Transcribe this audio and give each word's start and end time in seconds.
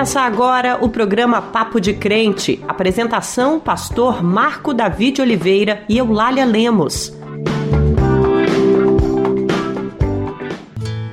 Começa 0.00 0.22
agora 0.22 0.78
o 0.80 0.88
programa 0.88 1.42
Papo 1.42 1.78
de 1.78 1.92
Crente. 1.92 2.58
Apresentação: 2.66 3.60
Pastor 3.60 4.22
Marco 4.22 4.72
David 4.72 5.20
Oliveira 5.20 5.84
e 5.90 5.98
Eulália 5.98 6.46
Lemos. 6.46 7.14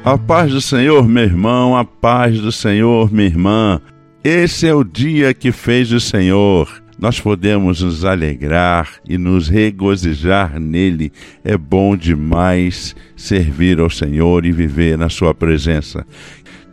A 0.06 0.18
paz 0.18 0.54
do 0.54 0.62
Senhor, 0.62 1.06
meu 1.06 1.26
irmão, 1.26 1.76
a 1.76 1.84
paz 1.84 2.40
do 2.40 2.50
Senhor, 2.50 3.12
minha 3.12 3.28
irmã. 3.28 3.82
Esse 4.24 4.66
é 4.66 4.74
o 4.74 4.86
dia 4.86 5.34
que 5.34 5.52
fez 5.52 5.92
o 5.92 6.00
Senhor. 6.00 6.82
Nós 6.98 7.20
podemos 7.20 7.82
nos 7.82 8.04
alegrar 8.04 8.90
e 9.08 9.20
nos 9.20 9.48
regozijar 9.48 10.60
nele. 10.60 11.12
É 11.44 11.56
bom 11.56 11.96
demais 11.96 12.96
servir 13.16 13.80
ao 13.80 13.90
Senhor 13.90 14.46
e 14.46 14.52
viver 14.52 14.98
na 14.98 15.08
Sua 15.08 15.34
presença. 15.36 16.08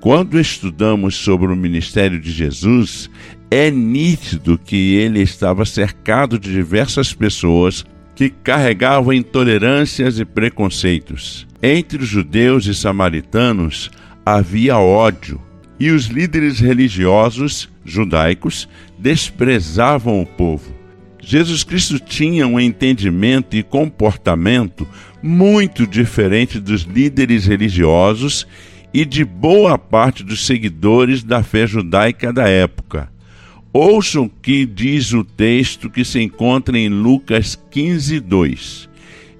Quando 0.04 0.38
estudamos 0.38 1.14
sobre 1.14 1.50
o 1.50 1.56
ministério 1.56 2.20
de 2.20 2.30
Jesus, 2.30 3.08
é 3.50 3.70
nítido 3.70 4.60
que 4.62 4.96
ele 4.96 5.22
estava 5.22 5.64
cercado 5.64 6.38
de 6.38 6.52
diversas 6.52 7.14
pessoas 7.14 7.86
que 8.14 8.28
carregavam 8.28 9.14
intolerâncias 9.14 10.18
e 10.18 10.26
preconceitos. 10.26 11.46
Entre 11.62 12.02
os 12.02 12.06
judeus 12.06 12.66
e 12.66 12.74
samaritanos 12.74 13.90
havia 14.26 14.76
ódio, 14.76 15.40
e 15.80 15.90
os 15.90 16.04
líderes 16.08 16.60
religiosos 16.60 17.70
judaicos 17.82 18.68
desprezavam 18.98 20.20
o 20.20 20.26
povo. 20.26 20.70
Jesus 21.18 21.64
Cristo 21.64 21.98
tinha 21.98 22.46
um 22.46 22.60
entendimento 22.60 23.56
e 23.56 23.62
comportamento 23.62 24.86
muito 25.22 25.86
diferente 25.86 26.60
dos 26.60 26.82
líderes 26.82 27.46
religiosos 27.46 28.46
e 28.94 29.04
de 29.04 29.24
boa 29.24 29.76
parte 29.76 30.22
dos 30.22 30.46
seguidores 30.46 31.24
da 31.24 31.42
fé 31.42 31.66
judaica 31.66 32.32
da 32.32 32.48
época. 32.48 33.12
Ouçam 33.72 34.26
o 34.26 34.30
que 34.30 34.64
diz 34.64 35.12
o 35.12 35.24
texto 35.24 35.90
que 35.90 36.04
se 36.04 36.22
encontra 36.22 36.78
em 36.78 36.88
Lucas 36.88 37.60
15, 37.72 38.20
2. 38.20 38.88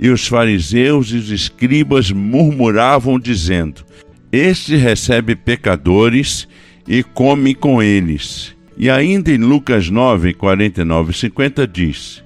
E 0.00 0.08
os 0.08 0.26
fariseus 0.26 1.12
e 1.12 1.16
os 1.16 1.30
escribas 1.30 2.10
murmuravam, 2.10 3.16
dizendo: 3.16 3.84
Este 4.32 4.74
recebe 4.74 5.36
pecadores 5.36 6.48
e 6.88 7.04
come 7.04 7.54
com 7.54 7.80
eles. 7.80 8.56
E 8.76 8.90
ainda 8.90 9.30
em 9.30 9.38
Lucas 9.38 9.88
9, 9.88 10.34
49 10.34 11.12
e 11.12 11.14
50 11.14 11.68
diz: 11.68 12.24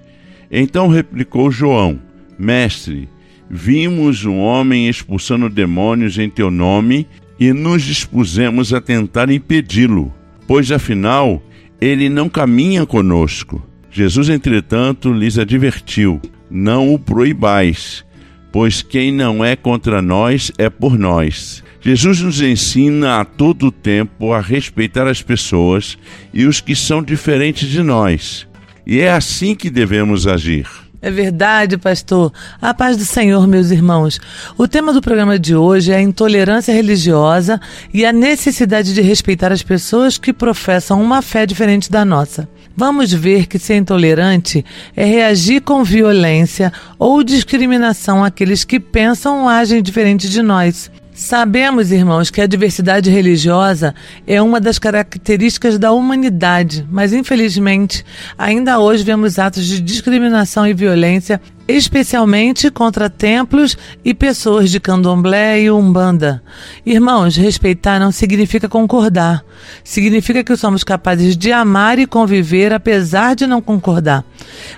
Então 0.50 0.88
replicou 0.88 1.50
João: 1.50 2.00
Mestre, 2.38 3.06
Vimos 3.50 4.24
um 4.24 4.38
homem 4.38 4.88
expulsando 4.88 5.48
demônios 5.48 6.18
em 6.18 6.28
teu 6.28 6.50
nome 6.50 7.06
e 7.40 7.52
nos 7.52 7.82
dispusemos 7.82 8.74
a 8.74 8.80
tentar 8.80 9.30
impedi-lo, 9.30 10.12
pois 10.46 10.70
afinal 10.70 11.42
ele 11.80 12.08
não 12.08 12.28
caminha 12.28 12.84
conosco. 12.84 13.62
Jesus, 13.90 14.28
entretanto, 14.28 15.12
lhes 15.12 15.38
advertiu: 15.38 16.20
Não 16.50 16.92
o 16.92 16.98
proibais, 16.98 18.04
pois 18.52 18.82
quem 18.82 19.12
não 19.12 19.44
é 19.44 19.56
contra 19.56 20.02
nós 20.02 20.52
é 20.58 20.68
por 20.68 20.98
nós. 20.98 21.62
Jesus 21.80 22.20
nos 22.20 22.42
ensina 22.42 23.20
a 23.20 23.24
todo 23.24 23.70
tempo 23.70 24.32
a 24.32 24.40
respeitar 24.40 25.06
as 25.06 25.22
pessoas 25.22 25.96
e 26.34 26.44
os 26.44 26.60
que 26.60 26.74
são 26.74 27.02
diferentes 27.02 27.68
de 27.68 27.82
nós. 27.82 28.46
E 28.86 29.00
é 29.00 29.10
assim 29.10 29.54
que 29.54 29.70
devemos 29.70 30.26
agir. 30.26 30.66
É 31.00 31.12
verdade, 31.12 31.78
pastor. 31.78 32.32
A 32.60 32.74
paz 32.74 32.96
do 32.96 33.04
Senhor, 33.04 33.46
meus 33.46 33.70
irmãos. 33.70 34.18
O 34.56 34.66
tema 34.66 34.92
do 34.92 35.00
programa 35.00 35.38
de 35.38 35.54
hoje 35.54 35.92
é 35.92 35.96
a 35.96 36.02
intolerância 36.02 36.74
religiosa 36.74 37.60
e 37.94 38.04
a 38.04 38.12
necessidade 38.12 38.92
de 38.92 39.00
respeitar 39.00 39.52
as 39.52 39.62
pessoas 39.62 40.18
que 40.18 40.32
professam 40.32 41.00
uma 41.00 41.22
fé 41.22 41.46
diferente 41.46 41.88
da 41.88 42.04
nossa. 42.04 42.48
Vamos 42.76 43.12
ver 43.12 43.46
que 43.46 43.60
ser 43.60 43.76
intolerante 43.76 44.64
é 44.96 45.04
reagir 45.04 45.62
com 45.62 45.84
violência 45.84 46.72
ou 46.98 47.22
discriminação 47.22 48.24
àqueles 48.24 48.64
que 48.64 48.80
pensam 48.80 49.42
ou 49.42 49.48
agem 49.48 49.80
diferente 49.80 50.28
de 50.28 50.42
nós. 50.42 50.90
Sabemos, 51.18 51.90
irmãos, 51.90 52.30
que 52.30 52.40
a 52.40 52.46
diversidade 52.46 53.10
religiosa 53.10 53.92
é 54.24 54.40
uma 54.40 54.60
das 54.60 54.78
características 54.78 55.76
da 55.76 55.90
humanidade, 55.90 56.86
mas 56.88 57.12
infelizmente 57.12 58.04
ainda 58.38 58.78
hoje 58.78 59.02
vemos 59.02 59.36
atos 59.36 59.66
de 59.66 59.80
discriminação 59.80 60.64
e 60.64 60.72
violência 60.72 61.40
especialmente 61.68 62.70
contra 62.70 63.10
templos 63.10 63.76
e 64.02 64.14
pessoas 64.14 64.70
de 64.70 64.80
candomblé 64.80 65.60
e 65.60 65.70
umbanda. 65.70 66.42
Irmãos, 66.84 67.36
respeitar 67.36 68.00
não 68.00 68.10
significa 68.10 68.68
concordar. 68.68 69.44
Significa 69.84 70.42
que 70.42 70.56
somos 70.56 70.82
capazes 70.82 71.36
de 71.36 71.52
amar 71.52 71.98
e 71.98 72.06
conviver 72.06 72.72
apesar 72.72 73.36
de 73.36 73.46
não 73.46 73.60
concordar. 73.60 74.24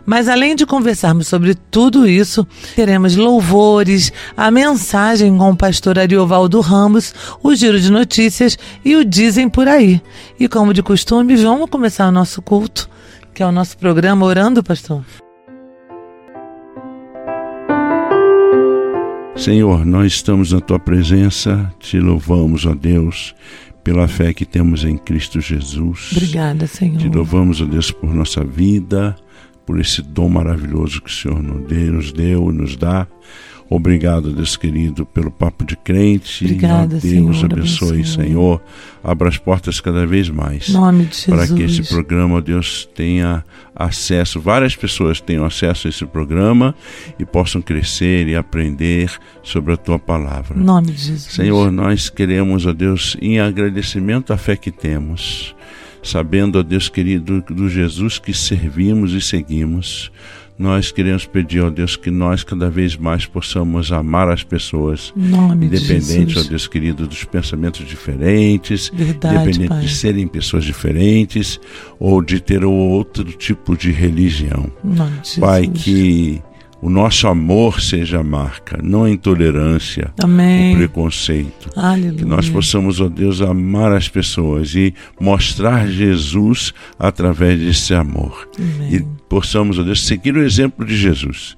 Mas 0.04 0.28
além 0.28 0.56
de 0.56 0.66
conversarmos 0.66 1.28
sobre 1.28 1.54
tudo 1.54 2.08
isso, 2.08 2.44
teremos 2.74 3.14
louvores, 3.14 4.12
a 4.36 4.50
mensagem 4.50 5.38
com 5.38 5.50
o 5.50 5.56
pastor 5.56 5.96
Ariovaldo 5.96 6.60
Ramos, 6.60 7.14
o 7.40 7.54
giro 7.54 7.80
de 7.80 7.90
notícias 7.90 8.58
e 8.84 8.96
o 8.96 9.04
Dizem 9.04 9.48
por 9.48 9.68
aí. 9.68 10.02
E 10.38 10.48
como 10.48 10.74
de 10.74 10.82
costume, 10.82 11.36
vamos 11.36 11.70
começar 11.70 12.08
o 12.08 12.12
nosso 12.12 12.42
culto, 12.42 12.90
que 13.32 13.42
é 13.42 13.46
o 13.46 13.52
nosso 13.52 13.78
programa 13.78 14.26
Orando, 14.26 14.62
pastor. 14.62 15.04
Senhor, 19.40 19.86
nós 19.86 20.12
estamos 20.12 20.52
na 20.52 20.60
tua 20.60 20.78
presença, 20.78 21.72
te 21.80 21.98
louvamos, 21.98 22.66
ó 22.66 22.74
Deus, 22.74 23.34
pela 23.82 24.06
fé 24.06 24.34
que 24.34 24.44
temos 24.44 24.84
em 24.84 24.98
Cristo 24.98 25.40
Jesus. 25.40 26.10
Obrigada, 26.12 26.66
Senhor. 26.66 26.98
Te 26.98 27.08
louvamos, 27.08 27.62
ó 27.62 27.64
Deus, 27.64 27.90
por 27.90 28.12
nossa 28.12 28.44
vida, 28.44 29.16
por 29.64 29.80
esse 29.80 30.02
dom 30.02 30.28
maravilhoso 30.28 31.00
que 31.00 31.08
o 31.08 31.12
Senhor 31.12 31.42
nos 31.42 32.12
deu 32.12 32.50
e 32.50 32.52
nos 32.52 32.76
dá. 32.76 33.06
Obrigado, 33.72 34.32
Deus 34.32 34.56
querido, 34.56 35.06
pelo 35.06 35.30
papo 35.30 35.64
de 35.64 35.76
crente. 35.76 36.44
Obrigada, 36.44 36.98
Deus 36.98 37.02
Senhor, 37.02 37.44
abençoe, 37.44 37.88
abençoe. 37.92 38.04
Senhor. 38.04 38.62
Abra 39.02 39.28
as 39.28 39.38
portas 39.38 39.80
cada 39.80 40.04
vez 40.04 40.28
mais. 40.28 40.70
Nome 40.70 41.04
de 41.04 41.14
Jesus. 41.14 41.26
Para 41.26 41.46
que 41.46 41.62
esse 41.62 41.82
programa, 41.84 42.42
Deus, 42.42 42.84
tenha 42.96 43.44
acesso, 43.72 44.40
várias 44.40 44.74
pessoas 44.74 45.20
tenham 45.20 45.44
acesso 45.44 45.86
a 45.86 45.90
esse 45.90 46.04
programa 46.04 46.74
e 47.16 47.24
possam 47.24 47.62
crescer 47.62 48.26
e 48.26 48.34
aprender 48.34 49.08
sobre 49.40 49.74
a 49.74 49.76
tua 49.76 50.00
palavra. 50.00 50.58
Nome 50.58 50.88
de 50.88 51.04
Jesus. 51.04 51.32
Senhor, 51.32 51.70
nós 51.70 52.10
queremos, 52.10 52.66
ó 52.66 52.72
Deus, 52.72 53.16
em 53.22 53.38
agradecimento 53.38 54.32
à 54.32 54.36
fé 54.36 54.56
que 54.56 54.72
temos, 54.72 55.54
sabendo, 56.02 56.58
ó 56.58 56.62
Deus 56.64 56.88
querido, 56.88 57.40
do 57.40 57.68
Jesus 57.68 58.18
que 58.18 58.34
servimos 58.34 59.12
e 59.12 59.20
seguimos 59.20 60.10
nós 60.60 60.92
queremos 60.92 61.24
pedir, 61.24 61.62
ó 61.62 61.70
Deus, 61.70 61.96
que 61.96 62.10
nós 62.10 62.44
cada 62.44 62.68
vez 62.68 62.94
mais 62.94 63.24
possamos 63.24 63.90
amar 63.90 64.28
as 64.28 64.44
pessoas, 64.44 65.10
Nome 65.16 65.66
independente, 65.66 66.34
de 66.34 66.38
ó 66.38 66.42
Deus 66.42 66.68
querido, 66.68 67.06
dos 67.06 67.24
pensamentos 67.24 67.86
diferentes, 67.88 68.90
Verdade, 68.92 69.36
independente 69.36 69.68
Pai. 69.68 69.80
de 69.80 69.88
serem 69.88 70.28
pessoas 70.28 70.62
diferentes 70.64 71.58
ou 71.98 72.20
de 72.20 72.40
ter 72.40 72.62
outro 72.62 73.24
tipo 73.24 73.74
de 73.74 73.90
religião. 73.90 74.70
Nome 74.84 75.10
de 75.20 75.28
Jesus. 75.28 75.38
Pai, 75.38 75.66
que 75.66 76.42
o 76.82 76.88
nosso 76.88 77.26
amor 77.26 77.80
seja 77.80 78.20
a 78.20 78.24
marca, 78.24 78.78
não 78.82 79.04
a 79.04 79.10
intolerância, 79.10 80.12
Amém. 80.22 80.74
o 80.74 80.78
preconceito. 80.78 81.70
Aleluia. 81.76 82.14
Que 82.14 82.24
nós 82.24 82.48
possamos, 82.48 83.00
ó 83.00 83.08
Deus, 83.08 83.42
amar 83.42 83.92
as 83.92 84.08
pessoas 84.08 84.74
e 84.74 84.94
mostrar 85.20 85.86
Jesus 85.88 86.72
através 86.98 87.60
desse 87.60 87.94
amor. 87.94 88.48
Amém. 88.58 88.94
E 88.94 89.06
possamos, 89.28 89.78
ó 89.78 89.82
Deus, 89.82 90.06
seguir 90.06 90.34
o 90.36 90.42
exemplo 90.42 90.84
de 90.86 90.96
Jesus, 90.96 91.56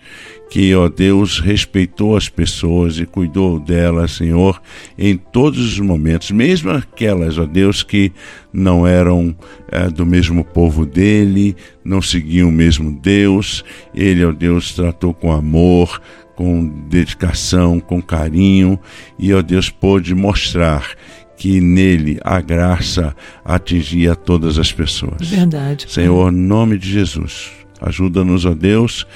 que, 0.52 0.74
ó 0.74 0.86
Deus, 0.86 1.40
respeitou 1.40 2.14
as 2.14 2.28
pessoas 2.28 2.98
e 2.98 3.06
cuidou 3.06 3.58
delas, 3.58 4.12
Senhor, 4.12 4.60
em 4.98 5.16
todos 5.16 5.58
os 5.58 5.80
momentos, 5.80 6.30
mesmo 6.30 6.70
aquelas, 6.70 7.38
ó 7.38 7.46
Deus, 7.46 7.82
que 7.82 8.12
não 8.52 8.86
eram 8.86 9.34
é, 9.68 9.88
do 9.88 10.04
mesmo 10.04 10.44
povo 10.44 10.84
dele, 10.84 11.56
não 11.82 12.02
seguiam 12.02 12.50
o 12.50 12.52
mesmo 12.52 12.92
Deus. 12.92 13.64
Ele, 13.94 14.22
ó 14.26 14.30
Deus, 14.30 14.74
tratou 14.74 15.14
com 15.14 15.32
amor, 15.32 16.02
com 16.36 16.66
dedicação, 16.86 17.80
com 17.80 18.02
carinho, 18.02 18.78
e, 19.18 19.32
ó 19.32 19.40
Deus, 19.40 19.70
pôde 19.70 20.14
mostrar 20.14 20.86
que 21.34 21.62
nele 21.62 22.20
a 22.22 22.42
graça 22.42 23.16
atingia 23.42 24.14
todas 24.14 24.58
as 24.58 24.70
pessoas. 24.70 25.30
Verdade. 25.30 25.86
Senhor, 25.88 26.30
em 26.30 26.36
nome 26.36 26.76
de 26.76 26.90
Jesus, 26.90 27.50
ajuda-nos, 27.80 28.44
ó 28.44 28.52
Deus. 28.52 29.06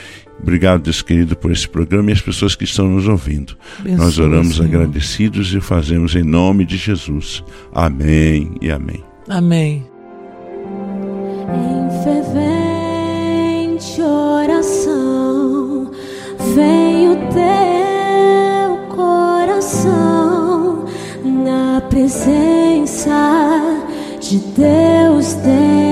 Obrigado, 0.40 0.82
Deus 0.82 1.02
querido, 1.02 1.34
por 1.36 1.50
esse 1.50 1.68
programa 1.68 2.10
e 2.10 2.12
as 2.12 2.20
pessoas 2.20 2.54
que 2.54 2.64
estão 2.64 2.86
nos 2.88 3.08
ouvindo. 3.08 3.56
Abençoa, 3.80 4.04
Nós 4.04 4.18
oramos 4.18 4.56
Senhor. 4.56 4.68
agradecidos 4.68 5.52
e 5.54 5.60
fazemos 5.60 6.14
em 6.14 6.22
nome 6.22 6.64
de 6.64 6.76
Jesus. 6.76 7.42
Amém 7.74 8.54
e 8.60 8.70
amém. 8.70 9.02
Amém. 9.28 9.84
Em 11.48 11.90
fervente 12.04 14.00
oração 14.02 15.90
vem 16.54 17.08
o 17.10 17.16
teu 17.32 18.76
coração 18.94 20.84
na 21.24 21.80
presença 21.88 23.10
de 24.20 24.38
Deus 24.38 25.34
derramar, 25.34 25.85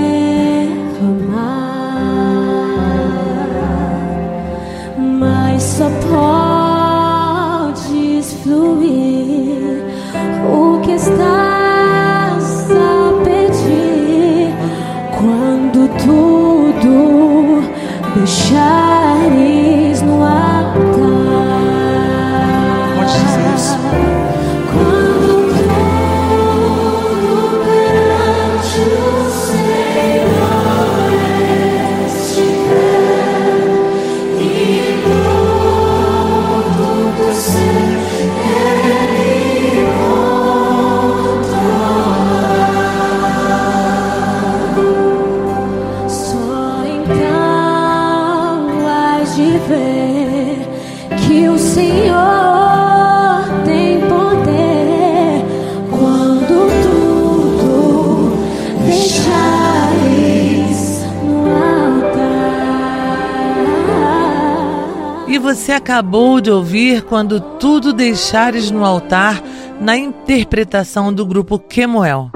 você 65.65 65.73
acabou 65.73 66.43
de 66.43 66.51
ouvir 66.51 67.01
Quando 67.05 67.41
Tudo 67.41 67.95
Deixares 67.95 68.71
no 68.71 68.85
Altar, 68.85 69.43
na 69.81 69.97
interpretação 69.97 71.11
do 71.11 71.25
grupo 71.25 71.59
Kemuel. 71.59 72.31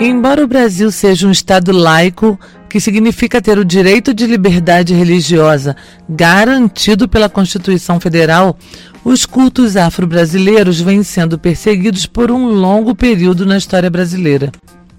Embora 0.00 0.42
o 0.42 0.46
Brasil 0.46 0.90
seja 0.90 1.28
um 1.28 1.30
Estado 1.30 1.72
laico, 1.72 2.40
que 2.70 2.80
significa 2.80 3.42
ter 3.42 3.58
o 3.58 3.66
direito 3.66 4.14
de 4.14 4.26
liberdade 4.26 4.94
religiosa 4.94 5.76
garantido 6.08 7.06
pela 7.06 7.28
Constituição 7.28 8.00
Federal, 8.00 8.56
os 9.04 9.26
cultos 9.26 9.76
afro-brasileiros 9.76 10.80
vêm 10.80 11.02
sendo 11.02 11.38
perseguidos 11.38 12.06
por 12.06 12.30
um 12.30 12.46
longo 12.46 12.94
período 12.94 13.44
na 13.44 13.58
história 13.58 13.90
brasileira. 13.90 14.50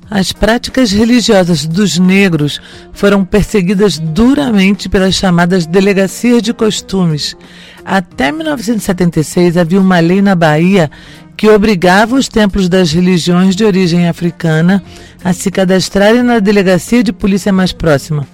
As 0.10 0.32
práticas 0.32 0.92
religiosas 0.92 1.66
dos 1.66 1.98
negros 1.98 2.62
foram 2.94 3.26
perseguidas 3.26 3.98
duramente 3.98 4.88
pelas 4.88 5.16
chamadas 5.16 5.66
delegacias 5.66 6.44
de 6.44 6.54
costumes. 6.54 7.36
Até 7.84 8.32
1976 8.32 9.58
havia 9.58 9.82
uma 9.82 10.00
lei 10.00 10.22
na 10.22 10.36
Bahia 10.36 10.92
que 11.36 11.50
obrigava 11.50 12.16
os 12.16 12.28
templos 12.28 12.70
das 12.70 12.92
religiões 12.92 13.56
de 13.56 13.66
origem 13.66 14.08
africana 14.08 14.82
a 15.24 15.34
se 15.34 15.50
cadastrarem 15.50 16.24
na 16.24 16.40
delegacia 16.40 17.04
de 17.04 17.12
polícia 17.12 17.52
mais 17.52 17.72
próxima. 17.72 18.28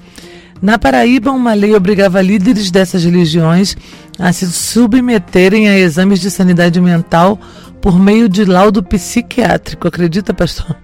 Na 0.62 0.78
Paraíba, 0.78 1.32
uma 1.32 1.54
lei 1.54 1.74
obrigava 1.74 2.22
líderes 2.22 2.70
dessas 2.70 3.04
religiões 3.04 3.76
a 4.20 4.32
se 4.32 4.46
submeterem 4.46 5.68
a 5.68 5.80
exames 5.80 6.20
de 6.20 6.30
sanidade 6.30 6.80
mental 6.80 7.40
por 7.82 7.98
meio 7.98 8.30
de 8.30 8.46
laudo 8.46 8.84
psiquiátrico. 8.84 9.88
Acredita, 9.88 10.34
pastor? 10.34 10.76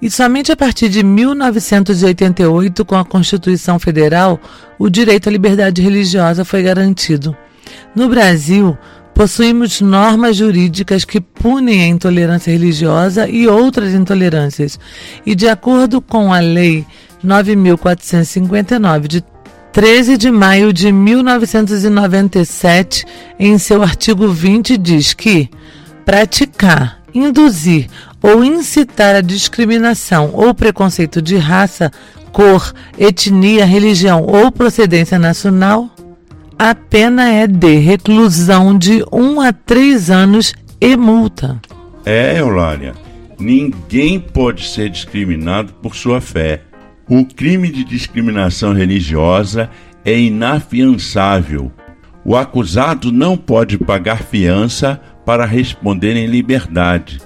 E 0.00 0.10
somente 0.10 0.50
a 0.50 0.56
partir 0.56 0.88
de 0.88 1.02
1988, 1.02 2.84
com 2.84 2.96
a 2.96 3.04
Constituição 3.04 3.78
Federal, 3.78 4.40
o 4.78 4.88
direito 4.88 5.28
à 5.28 5.32
liberdade 5.32 5.82
religiosa 5.82 6.44
foi 6.44 6.62
garantido. 6.62 7.36
No 7.94 8.08
Brasil, 8.08 8.78
possuímos 9.14 9.82
normas 9.82 10.36
jurídicas 10.36 11.04
que 11.04 11.20
punem 11.20 11.82
a 11.82 11.86
intolerância 11.86 12.50
religiosa 12.50 13.28
e 13.28 13.46
outras 13.46 13.92
intolerâncias. 13.92 14.80
E 15.26 15.34
de 15.34 15.46
acordo 15.46 16.00
com 16.00 16.32
a 16.32 16.40
Lei 16.40 16.86
9459 17.22 19.08
de 19.08 19.22
13 19.72 20.16
de 20.16 20.30
maio 20.30 20.72
de 20.72 20.90
1997, 20.90 23.04
em 23.38 23.58
seu 23.58 23.82
artigo 23.82 24.28
20, 24.28 24.78
diz 24.78 25.12
que 25.12 25.50
praticar, 26.04 27.00
induzir 27.14 27.88
ou 28.22 28.44
incitar 28.44 29.14
a 29.14 29.20
discriminação 29.20 30.30
ou 30.32 30.54
preconceito 30.54 31.22
de 31.22 31.36
raça, 31.36 31.90
cor, 32.32 32.72
etnia, 32.98 33.64
religião 33.64 34.22
ou 34.22 34.52
procedência 34.52 35.18
nacional, 35.18 35.90
a 36.58 36.74
pena 36.74 37.30
é 37.30 37.46
de 37.46 37.78
reclusão 37.78 38.76
de 38.76 39.02
1 39.10 39.40
a 39.40 39.52
3 39.52 40.10
anos 40.10 40.54
e 40.80 40.96
multa. 40.96 41.60
É, 42.04 42.38
Eulália, 42.38 42.94
ninguém 43.38 44.20
pode 44.20 44.68
ser 44.68 44.90
discriminado 44.90 45.72
por 45.74 45.96
sua 45.96 46.20
fé. 46.20 46.62
O 47.08 47.24
crime 47.24 47.70
de 47.70 47.82
discriminação 47.82 48.72
religiosa 48.72 49.70
é 50.04 50.18
inafiançável. 50.18 51.72
O 52.24 52.36
acusado 52.36 53.10
não 53.10 53.36
pode 53.36 53.78
pagar 53.78 54.22
fiança 54.22 55.00
para 55.24 55.46
responder 55.46 56.16
em 56.16 56.26
liberdade. 56.26 57.20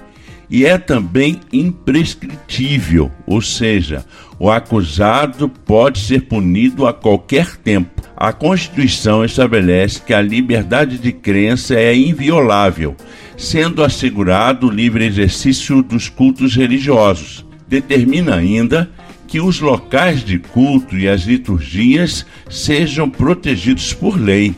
E 0.49 0.65
é 0.65 0.77
também 0.77 1.39
imprescritível, 1.51 3.11
ou 3.25 3.41
seja, 3.41 4.05
o 4.37 4.51
acusado 4.51 5.49
pode 5.49 5.99
ser 5.99 6.21
punido 6.21 6.85
a 6.85 6.93
qualquer 6.93 7.55
tempo. 7.57 8.01
A 8.15 8.31
Constituição 8.31 9.25
estabelece 9.25 10.01
que 10.01 10.13
a 10.13 10.21
liberdade 10.21 10.97
de 10.97 11.11
crença 11.11 11.75
é 11.75 11.95
inviolável, 11.95 12.95
sendo 13.37 13.83
assegurado 13.83 14.67
o 14.67 14.71
livre 14.71 15.05
exercício 15.05 15.81
dos 15.81 16.09
cultos 16.09 16.55
religiosos. 16.55 17.45
Determina 17.67 18.35
ainda 18.35 18.89
que 19.27 19.41
os 19.41 19.59
locais 19.59 20.23
de 20.23 20.37
culto 20.37 20.95
e 20.95 21.09
as 21.09 21.21
liturgias 21.23 22.25
sejam 22.49 23.09
protegidos 23.09 23.93
por 23.93 24.19
lei. 24.19 24.55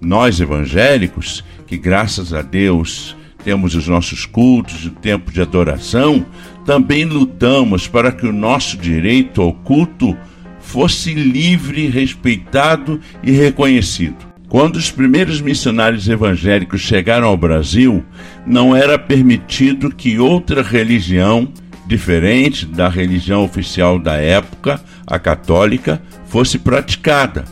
Nós 0.00 0.40
evangélicos, 0.40 1.42
que 1.66 1.76
graças 1.76 2.34
a 2.34 2.42
Deus 2.42 3.16
temos 3.44 3.74
os 3.74 3.88
nossos 3.88 4.26
cultos 4.26 4.84
o 4.84 4.90
tempo 4.90 5.30
de 5.32 5.40
adoração, 5.40 6.24
também 6.64 7.04
lutamos 7.04 7.88
para 7.88 8.12
que 8.12 8.26
o 8.26 8.32
nosso 8.32 8.76
direito 8.76 9.42
ao 9.42 9.52
culto 9.52 10.16
fosse 10.60 11.12
livre, 11.12 11.88
respeitado 11.88 13.00
e 13.22 13.32
reconhecido. 13.32 14.32
Quando 14.48 14.76
os 14.76 14.90
primeiros 14.90 15.40
missionários 15.40 16.08
evangélicos 16.08 16.82
chegaram 16.82 17.26
ao 17.26 17.36
Brasil, 17.36 18.04
não 18.46 18.76
era 18.76 18.98
permitido 18.98 19.90
que 19.90 20.18
outra 20.18 20.62
religião, 20.62 21.48
diferente 21.86 22.66
da 22.66 22.88
religião 22.88 23.44
oficial 23.44 23.98
da 23.98 24.16
época, 24.16 24.78
a 25.06 25.18
católica, 25.18 26.02
fosse 26.26 26.58
praticada. 26.58 27.44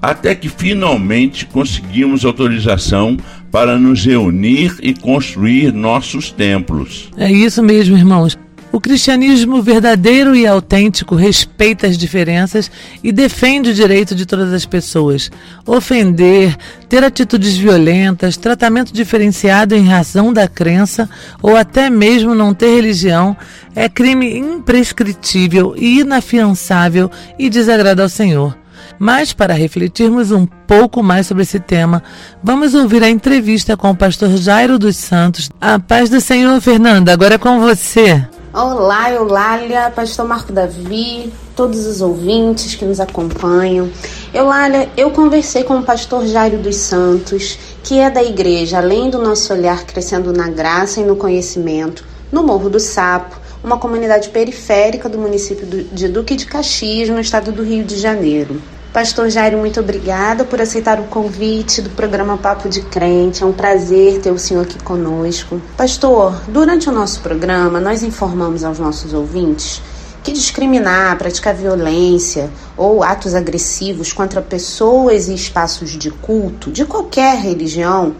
Até 0.00 0.34
que 0.34 0.48
finalmente 0.48 1.44
conseguimos 1.46 2.24
autorização 2.24 3.16
para 3.54 3.78
nos 3.78 4.04
reunir 4.04 4.74
e 4.82 4.92
construir 4.92 5.72
nossos 5.72 6.32
templos. 6.32 7.08
É 7.16 7.30
isso 7.30 7.62
mesmo, 7.62 7.96
irmãos. 7.96 8.36
O 8.72 8.80
cristianismo 8.80 9.62
verdadeiro 9.62 10.34
e 10.34 10.44
autêntico 10.44 11.14
respeita 11.14 11.86
as 11.86 11.96
diferenças 11.96 12.68
e 13.00 13.12
defende 13.12 13.70
o 13.70 13.74
direito 13.74 14.12
de 14.12 14.26
todas 14.26 14.52
as 14.52 14.66
pessoas. 14.66 15.30
Ofender, 15.64 16.56
ter 16.88 17.04
atitudes 17.04 17.56
violentas, 17.56 18.36
tratamento 18.36 18.92
diferenciado 18.92 19.76
em 19.76 19.86
razão 19.86 20.32
da 20.32 20.48
crença 20.48 21.08
ou 21.40 21.56
até 21.56 21.88
mesmo 21.88 22.34
não 22.34 22.52
ter 22.52 22.74
religião 22.74 23.36
é 23.72 23.88
crime 23.88 24.36
imprescritível 24.36 25.76
e 25.78 26.00
inafiançável 26.00 27.08
e 27.38 27.48
desagrada 27.48 28.02
ao 28.02 28.08
Senhor. 28.08 28.63
Mas 28.98 29.32
para 29.32 29.54
refletirmos 29.54 30.30
um 30.30 30.46
pouco 30.46 31.02
mais 31.02 31.26
sobre 31.26 31.42
esse 31.42 31.58
tema, 31.58 32.02
vamos 32.42 32.74
ouvir 32.74 33.02
a 33.02 33.10
entrevista 33.10 33.76
com 33.76 33.90
o 33.90 33.96
pastor 33.96 34.30
Jairo 34.36 34.78
dos 34.78 34.96
Santos. 34.96 35.50
A 35.60 35.78
paz 35.78 36.08
do 36.08 36.20
Senhor, 36.20 36.60
Fernanda, 36.60 37.12
agora 37.12 37.34
é 37.34 37.38
com 37.38 37.60
você. 37.60 38.26
Olá, 38.52 39.10
Eulália, 39.10 39.90
pastor 39.90 40.28
Marco 40.28 40.52
Davi, 40.52 41.32
todos 41.56 41.86
os 41.86 42.00
ouvintes 42.00 42.76
que 42.76 42.84
nos 42.84 43.00
acompanham. 43.00 43.90
Eulália, 44.32 44.88
eu 44.96 45.10
conversei 45.10 45.64
com 45.64 45.78
o 45.78 45.82
pastor 45.82 46.24
Jairo 46.24 46.58
dos 46.58 46.76
Santos, 46.76 47.58
que 47.82 47.98
é 47.98 48.08
da 48.08 48.22
igreja 48.22 48.78
Além 48.78 49.10
do 49.10 49.18
Nosso 49.18 49.52
Olhar 49.52 49.84
Crescendo 49.84 50.32
na 50.32 50.48
Graça 50.48 51.00
e 51.00 51.04
no 51.04 51.16
Conhecimento, 51.16 52.04
no 52.30 52.44
Morro 52.44 52.70
do 52.70 52.78
Sapo, 52.78 53.40
uma 53.64 53.76
comunidade 53.76 54.28
periférica 54.28 55.08
do 55.08 55.18
município 55.18 55.66
de 55.66 56.06
Duque 56.06 56.36
de 56.36 56.46
Caxias, 56.46 57.08
no 57.08 57.18
estado 57.18 57.50
do 57.50 57.64
Rio 57.64 57.82
de 57.82 57.98
Janeiro. 57.98 58.62
Pastor 58.94 59.28
Jairo, 59.28 59.58
muito 59.58 59.80
obrigada 59.80 60.44
por 60.44 60.60
aceitar 60.60 61.00
o 61.00 61.08
convite 61.08 61.82
do 61.82 61.90
programa 61.90 62.38
Papo 62.38 62.68
de 62.68 62.80
Crente. 62.80 63.42
É 63.42 63.46
um 63.46 63.52
prazer 63.52 64.20
ter 64.20 64.30
o 64.30 64.38
senhor 64.38 64.62
aqui 64.62 64.78
conosco. 64.84 65.60
Pastor, 65.76 66.40
durante 66.46 66.88
o 66.88 66.92
nosso 66.92 67.20
programa, 67.20 67.80
nós 67.80 68.04
informamos 68.04 68.62
aos 68.62 68.78
nossos 68.78 69.12
ouvintes 69.12 69.82
que 70.22 70.30
discriminar, 70.30 71.18
praticar 71.18 71.56
violência 71.56 72.48
ou 72.76 73.02
atos 73.02 73.34
agressivos 73.34 74.12
contra 74.12 74.40
pessoas 74.40 75.26
e 75.26 75.34
espaços 75.34 75.90
de 75.90 76.12
culto 76.12 76.70
de 76.70 76.84
qualquer 76.84 77.36
religião, 77.38 78.14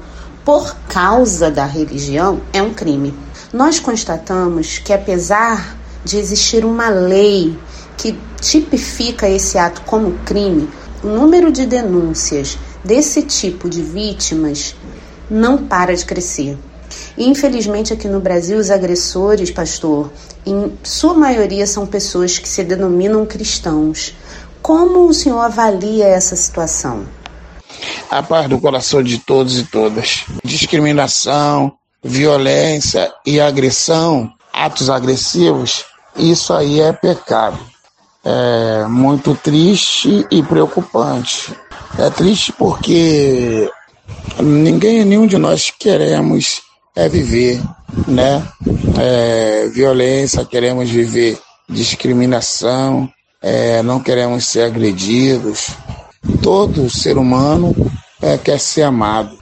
por 0.44 0.74
causa 0.88 1.52
da 1.52 1.66
religião, 1.66 2.40
é 2.52 2.60
um 2.60 2.74
crime. 2.74 3.14
Nós 3.52 3.78
constatamos 3.78 4.78
que, 4.78 4.92
apesar 4.92 5.76
de 6.04 6.18
existir 6.18 6.64
uma 6.64 6.88
lei 6.88 7.56
que 7.96 8.18
tipifica 8.44 9.28
esse 9.28 9.56
ato 9.56 9.80
como 9.82 10.18
crime, 10.24 10.68
o 11.02 11.08
número 11.08 11.50
de 11.50 11.66
denúncias 11.66 12.58
desse 12.84 13.22
tipo 13.22 13.68
de 13.68 13.82
vítimas 13.82 14.76
não 15.30 15.66
para 15.66 15.96
de 15.96 16.04
crescer. 16.04 16.58
E, 17.16 17.26
infelizmente, 17.26 17.92
aqui 17.92 18.06
no 18.06 18.20
Brasil, 18.20 18.58
os 18.58 18.70
agressores, 18.70 19.50
pastor, 19.50 20.12
em 20.44 20.72
sua 20.82 21.14
maioria 21.14 21.66
são 21.66 21.86
pessoas 21.86 22.38
que 22.38 22.48
se 22.48 22.62
denominam 22.62 23.24
cristãos. 23.24 24.14
Como 24.60 25.08
o 25.08 25.14
senhor 25.14 25.40
avalia 25.40 26.06
essa 26.06 26.36
situação? 26.36 27.06
A 28.10 28.22
paz 28.22 28.48
do 28.48 28.58
coração 28.58 29.02
de 29.02 29.18
todos 29.18 29.58
e 29.58 29.64
todas. 29.64 30.24
Discriminação, 30.44 31.72
violência 32.02 33.10
e 33.24 33.40
agressão, 33.40 34.30
atos 34.52 34.90
agressivos, 34.90 35.84
isso 36.16 36.52
aí 36.52 36.80
é 36.80 36.92
pecado 36.92 37.73
é 38.24 38.86
muito 38.88 39.34
triste 39.34 40.26
e 40.30 40.42
preocupante. 40.42 41.52
É 41.98 42.08
triste 42.10 42.52
porque 42.52 43.70
ninguém, 44.40 45.04
nenhum 45.04 45.26
de 45.26 45.38
nós 45.38 45.70
queremos 45.70 46.62
é 46.96 47.08
viver, 47.08 47.60
né? 48.06 48.42
É, 48.98 49.68
violência, 49.68 50.44
queremos 50.44 50.88
viver 50.88 51.38
discriminação, 51.68 53.08
é, 53.42 53.82
não 53.82 54.00
queremos 54.00 54.46
ser 54.46 54.62
agredidos. 54.62 55.68
Todo 56.42 56.88
ser 56.88 57.18
humano 57.18 57.74
é, 58.22 58.38
quer 58.38 58.58
ser 58.58 58.82
amado. 58.82 59.36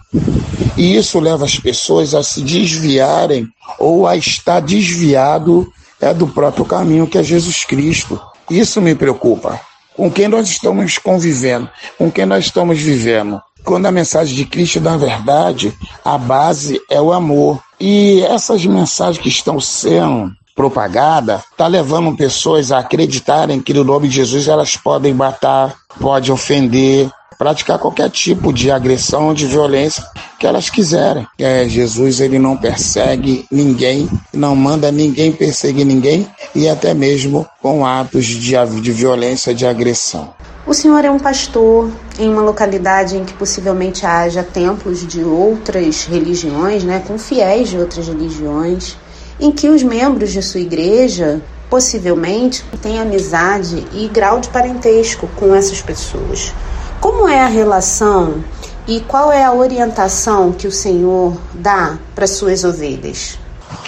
E 0.76 0.96
isso 0.96 1.20
leva 1.20 1.44
as 1.44 1.58
pessoas 1.58 2.14
a 2.14 2.22
se 2.22 2.42
desviarem 2.42 3.46
ou 3.78 4.06
a 4.06 4.16
estar 4.16 4.60
desviado 4.60 5.70
é, 6.00 6.12
do 6.12 6.26
próprio 6.26 6.64
caminho 6.64 7.06
que 7.06 7.18
é 7.18 7.22
Jesus 7.22 7.64
Cristo. 7.64 8.20
Isso 8.50 8.80
me 8.80 8.94
preocupa. 8.94 9.60
Com 9.94 10.10
quem 10.10 10.28
nós 10.28 10.48
estamos 10.48 10.98
convivendo, 10.98 11.68
com 11.98 12.10
quem 12.10 12.24
nós 12.24 12.46
estamos 12.46 12.80
vivendo. 12.80 13.40
Quando 13.64 13.86
a 13.86 13.92
mensagem 13.92 14.34
de 14.34 14.44
Cristo, 14.44 14.80
na 14.80 14.96
verdade, 14.96 15.72
a 16.04 16.18
base 16.18 16.80
é 16.90 17.00
o 17.00 17.12
amor. 17.12 17.60
E 17.78 18.22
essas 18.22 18.64
mensagens 18.64 19.22
que 19.22 19.28
estão 19.28 19.60
sendo 19.60 20.32
propagadas, 20.54 21.42
está 21.50 21.66
levando 21.66 22.16
pessoas 22.16 22.72
a 22.72 22.78
acreditarem 22.78 23.60
que 23.60 23.72
no 23.72 23.84
nome 23.84 24.08
de 24.08 24.16
Jesus 24.16 24.48
elas 24.48 24.76
podem 24.76 25.14
matar, 25.14 25.74
pode 25.98 26.30
ofender, 26.30 27.10
praticar 27.42 27.76
qualquer 27.76 28.08
tipo 28.08 28.52
de 28.52 28.70
agressão, 28.70 29.34
de 29.34 29.48
violência 29.48 30.04
que 30.38 30.46
elas 30.46 30.70
quiserem. 30.70 31.26
É, 31.36 31.68
Jesus 31.68 32.20
ele 32.20 32.38
não 32.38 32.56
persegue 32.56 33.44
ninguém, 33.50 34.08
não 34.32 34.54
manda 34.54 34.92
ninguém 34.92 35.32
perseguir 35.32 35.84
ninguém 35.84 36.24
e 36.54 36.68
até 36.68 36.94
mesmo 36.94 37.44
com 37.60 37.84
atos 37.84 38.26
de, 38.26 38.54
de 38.80 38.92
violência, 38.92 39.52
de 39.52 39.66
agressão. 39.66 40.32
O 40.64 40.72
senhor 40.72 41.04
é 41.04 41.10
um 41.10 41.18
pastor 41.18 41.90
em 42.16 42.28
uma 42.28 42.42
localidade 42.42 43.16
em 43.16 43.24
que 43.24 43.32
possivelmente 43.32 44.06
haja 44.06 44.44
templos 44.44 45.04
de 45.04 45.24
outras 45.24 46.04
religiões, 46.04 46.84
né, 46.84 47.02
com 47.04 47.18
fiéis 47.18 47.70
de 47.70 47.76
outras 47.76 48.06
religiões, 48.06 48.96
em 49.40 49.50
que 49.50 49.68
os 49.68 49.82
membros 49.82 50.30
de 50.30 50.40
sua 50.40 50.60
igreja 50.60 51.42
possivelmente 51.68 52.64
têm 52.80 53.00
amizade 53.00 53.84
e 53.92 54.06
grau 54.06 54.38
de 54.38 54.48
parentesco 54.48 55.28
com 55.34 55.52
essas 55.52 55.82
pessoas. 55.82 56.52
Como 57.02 57.26
é 57.26 57.40
a 57.40 57.48
relação 57.48 58.44
e 58.86 59.00
qual 59.00 59.32
é 59.32 59.42
a 59.42 59.52
orientação 59.52 60.52
que 60.52 60.68
o 60.68 60.72
Senhor 60.72 61.36
dá 61.52 61.98
para 62.14 62.28
suas 62.28 62.62
ovelhas? 62.62 63.36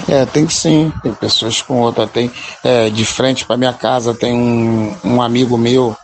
É, 0.08 0.26
tem 0.26 0.48
sim. 0.48 0.92
Tem 1.00 1.14
pessoas 1.14 1.62
com 1.62 1.80
outra. 1.80 2.08
Tem 2.08 2.28
é, 2.64 2.90
de 2.90 3.04
frente 3.04 3.46
para 3.46 3.56
minha 3.56 3.72
casa 3.72 4.12
tem 4.12 4.34
um, 4.34 4.96
um 5.04 5.22
amigo 5.22 5.56
meu 5.56 5.96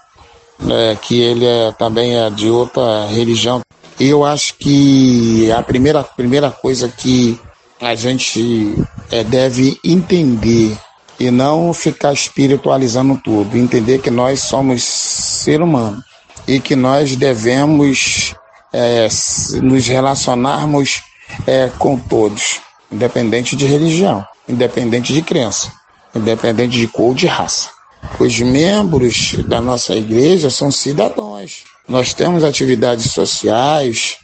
é, 0.70 0.96
que 1.02 1.20
ele 1.20 1.44
é, 1.44 1.72
também 1.72 2.16
é 2.16 2.30
de 2.30 2.48
outra 2.48 3.06
religião. 3.06 3.60
Eu 3.98 4.24
acho 4.24 4.54
que 4.54 5.50
a 5.50 5.64
primeira, 5.64 6.04
primeira 6.04 6.48
coisa 6.52 6.88
que 6.88 7.40
a 7.80 7.96
gente 7.96 8.80
é, 9.10 9.24
deve 9.24 9.80
entender 9.84 10.78
e 11.18 11.28
não 11.28 11.74
ficar 11.74 12.12
espiritualizando 12.12 13.20
tudo, 13.22 13.58
entender 13.58 14.00
que 14.00 14.12
nós 14.12 14.38
somos 14.38 14.84
ser 14.84 15.60
humano 15.60 16.04
e 16.46 16.60
que 16.60 16.74
nós 16.76 17.16
devemos 17.16 18.34
é, 18.72 19.08
nos 19.62 19.86
relacionarmos 19.86 21.02
é, 21.46 21.70
com 21.78 21.98
todos, 21.98 22.60
independente 22.90 23.56
de 23.56 23.66
religião, 23.66 24.24
independente 24.48 25.12
de 25.12 25.22
crença, 25.22 25.72
independente 26.14 26.76
de 26.76 26.86
cor 26.86 27.08
ou 27.08 27.14
de 27.14 27.26
raça. 27.26 27.70
Os 28.18 28.38
membros 28.40 29.34
da 29.46 29.60
nossa 29.60 29.94
igreja 29.94 30.50
são 30.50 30.70
cidadãos. 30.70 31.64
Nós 31.88 32.14
temos 32.14 32.44
atividades 32.44 33.10
sociais, 33.12 34.16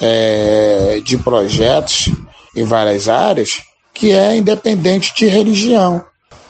é, 0.00 1.00
de 1.02 1.16
projetos 1.16 2.10
em 2.54 2.64
várias 2.64 3.08
áreas, 3.08 3.62
que 3.92 4.12
é 4.12 4.36
independente 4.36 5.14
de 5.14 5.26
religião 5.26 6.04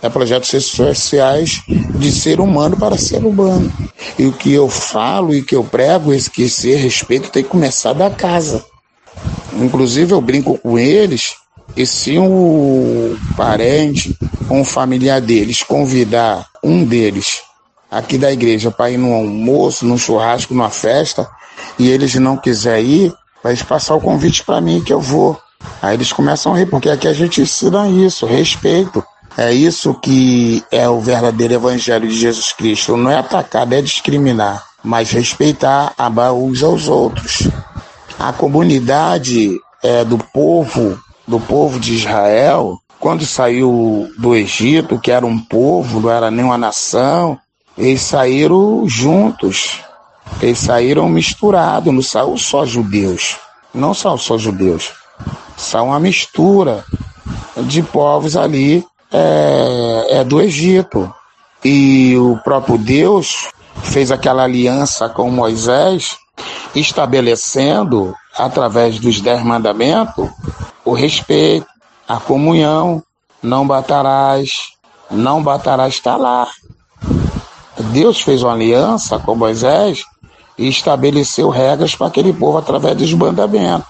é 0.05 0.11
projetos 0.11 0.51
sociais 0.67 1.63
de 1.67 2.13
ser 2.13 2.39
humano 2.39 2.77
para 2.77 2.99
ser 2.99 3.25
humano. 3.25 3.73
E 4.19 4.27
o 4.27 4.33
que 4.33 4.53
eu 4.53 4.69
falo 4.69 5.35
e 5.35 5.43
que 5.43 5.57
eu 5.57 5.65
prego, 5.65 6.13
esse 6.13 6.75
respeito 6.75 7.31
tem 7.31 7.43
que 7.43 7.49
começar 7.49 7.95
da 7.95 8.11
casa. 8.11 8.63
Inclusive 9.55 10.13
eu 10.13 10.21
brinco 10.21 10.59
com 10.59 10.79
eles 10.79 11.37
e 11.75 11.87
se 11.87 12.19
um 12.19 13.17
parente 13.35 14.15
ou 14.51 14.59
um 14.59 14.65
familiar 14.65 15.23
deles 15.23 15.63
convidar 15.63 16.47
um 16.63 16.85
deles 16.85 17.41
aqui 17.91 18.19
da 18.19 18.31
igreja 18.31 18.71
para 18.71 18.91
ir 18.91 18.99
num 18.99 19.15
almoço, 19.15 19.87
num 19.87 19.97
churrasco, 19.97 20.53
numa 20.53 20.69
festa, 20.69 21.27
e 21.79 21.89
eles 21.89 22.15
não 22.17 22.37
quiser 22.37 22.83
ir, 22.83 23.15
vai 23.43 23.57
passar 23.57 23.95
o 23.95 24.01
convite 24.01 24.45
para 24.45 24.61
mim 24.61 24.83
que 24.83 24.93
eu 24.93 25.01
vou. 25.01 25.41
Aí 25.81 25.95
eles 25.95 26.13
começam 26.13 26.53
a 26.53 26.59
rir, 26.59 26.67
porque 26.67 26.91
aqui 26.91 27.09
a 27.09 27.13
gente 27.15 27.41
ensina 27.41 27.89
isso, 27.89 28.27
respeito. 28.27 29.03
É 29.37 29.53
isso 29.53 29.95
que 29.95 30.63
é 30.71 30.89
o 30.89 31.01
verdadeiro 31.01 31.55
evangelho 31.55 32.09
de 32.09 32.15
Jesus 32.15 32.53
Cristo. 32.53 32.97
Não 32.97 33.11
é 33.11 33.19
atacar, 33.19 33.71
é 33.73 33.83
discriminar, 33.83 34.65
mas 34.83 35.11
respeitar, 35.11 35.93
amar 35.99 36.33
uns 36.33 36.63
aos 36.63 36.87
outros. 36.87 37.49
A 38.19 38.33
comunidade 38.33 39.59
é, 39.83 40.05
do 40.05 40.19
povo, 40.19 41.01
do 41.27 41.41
povo 41.41 41.81
de 41.81 41.95
Israel, 41.95 42.79
quando 43.01 43.27
saiu 43.27 44.09
do 44.17 44.37
Egito, 44.37 45.01
que 45.01 45.11
era 45.11 45.27
um 45.27 45.39
povo, 45.39 46.01
não 46.01 46.11
era 46.11 46.31
nem 46.31 46.45
uma 46.45 46.57
nação, 46.57 47.37
eles 47.77 48.03
saíram 48.03 48.89
juntos. 48.89 49.81
Eles 50.41 50.59
saíram 50.59 51.09
misturados, 51.09 51.93
não 51.93 52.03
saiu 52.03 52.39
só 52.39 52.65
judeus. 52.65 53.37
Não 53.75 53.93
são 53.93 54.17
só 54.17 54.39
judeus. 54.39 54.93
São 55.57 55.89
uma 55.89 55.99
mistura 55.99 56.85
de 57.67 57.83
povos 57.83 58.37
ali 58.37 58.85
é, 59.15 60.19
é 60.19 60.25
do 60.25 60.41
Egito. 60.41 61.13
E 61.65 62.17
o 62.19 62.37
próprio 62.43 62.77
Deus 62.77 63.49
fez 63.85 64.11
aquela 64.11 64.43
aliança 64.43 65.09
com 65.09 65.31
Moisés, 65.31 66.17
estabelecendo, 66.75 68.15
através 68.37 68.99
dos 68.99 69.21
dez 69.21 69.43
mandamentos, 69.43 70.29
o 70.85 70.93
respeito, 70.93 71.67
a 72.07 72.19
comunhão, 72.19 73.03
não 73.43 73.67
batarás, 73.67 74.73
não 75.11 75.43
batarás 75.43 75.95
está 75.95 76.17
lá. 76.17 76.49
Deus 77.93 78.21
fez 78.21 78.43
uma 78.43 78.53
aliança 78.53 79.19
com 79.19 79.35
Moisés 79.35 80.03
e 80.59 80.69
estabeleceu 80.69 81.49
regras 81.49 81.95
para 81.95 82.09
aquele 82.09 82.33
povo 82.33 82.59
através 82.59 82.97
dos 82.97 83.13
mandamentos. 83.15 83.87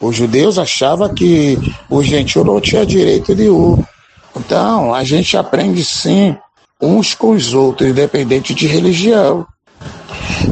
Os 0.00 0.14
judeus 0.14 0.58
achavam 0.58 1.12
que 1.12 1.58
o 1.88 2.02
gentil 2.02 2.44
não 2.44 2.60
tinha 2.60 2.84
direito 2.84 3.34
nenhum. 3.34 3.82
Então, 4.36 4.94
a 4.94 5.02
gente 5.02 5.36
aprende 5.36 5.84
sim 5.84 6.36
uns 6.80 7.14
com 7.14 7.30
os 7.30 7.54
outros, 7.54 7.88
independente 7.88 8.54
de 8.54 8.66
religião. 8.66 9.46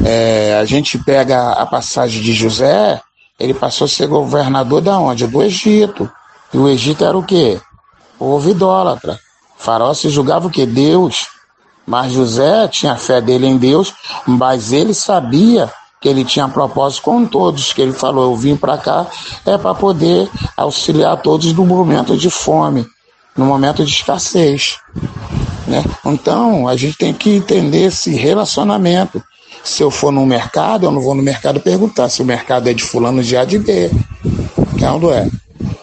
É, 0.04 0.58
a 0.58 0.64
gente 0.64 0.98
pega 0.98 1.52
a 1.52 1.66
passagem 1.66 2.22
de 2.22 2.32
José, 2.32 3.00
ele 3.38 3.52
passou 3.52 3.84
a 3.84 3.88
ser 3.88 4.06
governador 4.06 4.80
da 4.80 4.98
onde? 4.98 5.26
Do 5.26 5.42
Egito. 5.42 6.10
E 6.52 6.58
o 6.58 6.68
Egito 6.68 7.04
era 7.04 7.16
o 7.16 7.22
quê? 7.22 7.60
Povo 8.18 8.50
idólatra. 8.50 9.18
Faraó 9.56 9.92
se 9.92 10.08
julgava 10.08 10.46
o 10.46 10.50
quê? 10.50 10.64
Deus. 10.66 11.26
Mas 11.86 12.12
José 12.12 12.66
tinha 12.68 12.96
fé 12.96 13.20
dele 13.20 13.46
em 13.46 13.58
Deus, 13.58 13.92
mas 14.26 14.72
ele 14.72 14.94
sabia 14.94 15.70
que 16.00 16.08
ele 16.08 16.24
tinha 16.24 16.48
propósito 16.48 17.02
com 17.02 17.26
todos, 17.26 17.72
que 17.72 17.82
ele 17.82 17.92
falou: 17.92 18.30
Eu 18.30 18.36
vim 18.36 18.56
para 18.56 18.78
cá 18.78 19.06
é 19.44 19.58
para 19.58 19.74
poder 19.74 20.30
auxiliar 20.56 21.20
todos 21.20 21.52
no 21.52 21.66
momento 21.66 22.16
de 22.16 22.30
fome, 22.30 22.86
no 23.36 23.44
momento 23.44 23.84
de 23.84 23.92
escassez. 23.92 24.78
Né? 25.66 25.82
Então, 26.04 26.68
a 26.68 26.76
gente 26.76 26.98
tem 26.98 27.12
que 27.12 27.30
entender 27.30 27.84
esse 27.84 28.14
relacionamento. 28.14 29.22
Se 29.62 29.82
eu 29.82 29.90
for 29.90 30.12
no 30.12 30.26
mercado, 30.26 30.86
eu 30.86 30.90
não 30.90 31.00
vou 31.00 31.14
no 31.14 31.22
mercado 31.22 31.58
perguntar 31.58 32.08
se 32.08 32.20
o 32.20 32.24
mercado 32.24 32.68
é 32.68 32.74
de 32.74 32.82
fulano 32.82 33.22
de 33.22 33.36
A 33.36 33.44
de 33.44 33.58
B. 33.58 33.90
Não 34.78 35.10
é. 35.10 35.28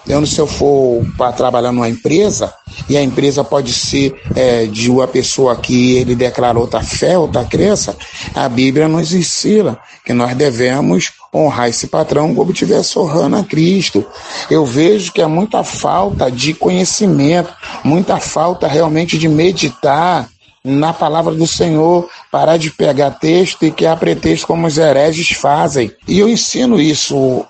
Eu, 0.08 0.26
se 0.26 0.40
eu 0.40 0.46
for 0.46 1.06
para 1.18 1.32
trabalhar 1.32 1.72
numa 1.72 1.88
empresa, 1.88 2.54
e 2.90 2.98
a 2.98 3.02
empresa 3.02 3.44
pode 3.44 3.72
ser 3.72 4.14
é, 4.36 4.66
de 4.66 4.92
uma 4.92 5.08
pessoa 5.08 5.56
que 5.56 5.96
ele 5.96 6.16
declarou 6.16 6.64
outra 6.64 6.82
fé, 6.82 7.18
outra 7.18 7.46
crença, 7.46 7.96
a 8.36 8.50
Bíblia 8.50 8.88
nos 8.88 9.14
ensina 9.14 9.80
que 10.06 10.14
nós 10.14 10.36
devemos 10.36 11.12
honrar 11.34 11.70
esse 11.70 11.88
patrão 11.88 12.36
como 12.36 12.54
tivesse 12.54 12.98
honrando 13.00 13.38
a 13.38 13.44
Cristo. 13.44 14.06
Eu 14.50 14.66
vejo 14.66 15.12
que 15.12 15.22
é 15.22 15.28
muita 15.28 15.64
falta 15.64 16.30
de 16.30 16.54
conhecimento, 16.54 17.54
muita 17.84 18.20
falta 18.20 18.68
realmente 18.68 19.18
de 19.18 19.28
meditar 19.28 20.30
na 20.64 20.94
palavra 20.94 21.34
do 21.34 21.48
Senhor, 21.48 22.08
parar 22.32 22.58
de 22.58 22.70
pegar 22.70 23.12
texto 23.12 23.66
e 23.66 23.72
criar 23.72 23.98
pretexto 23.98 24.46
como 24.46 24.68
os 24.68 24.78
hereges 24.78 25.32
fazem. 25.32 25.92
E 26.08 26.20
eu 26.20 26.30
ensino 26.30 26.80
isso 26.80 27.46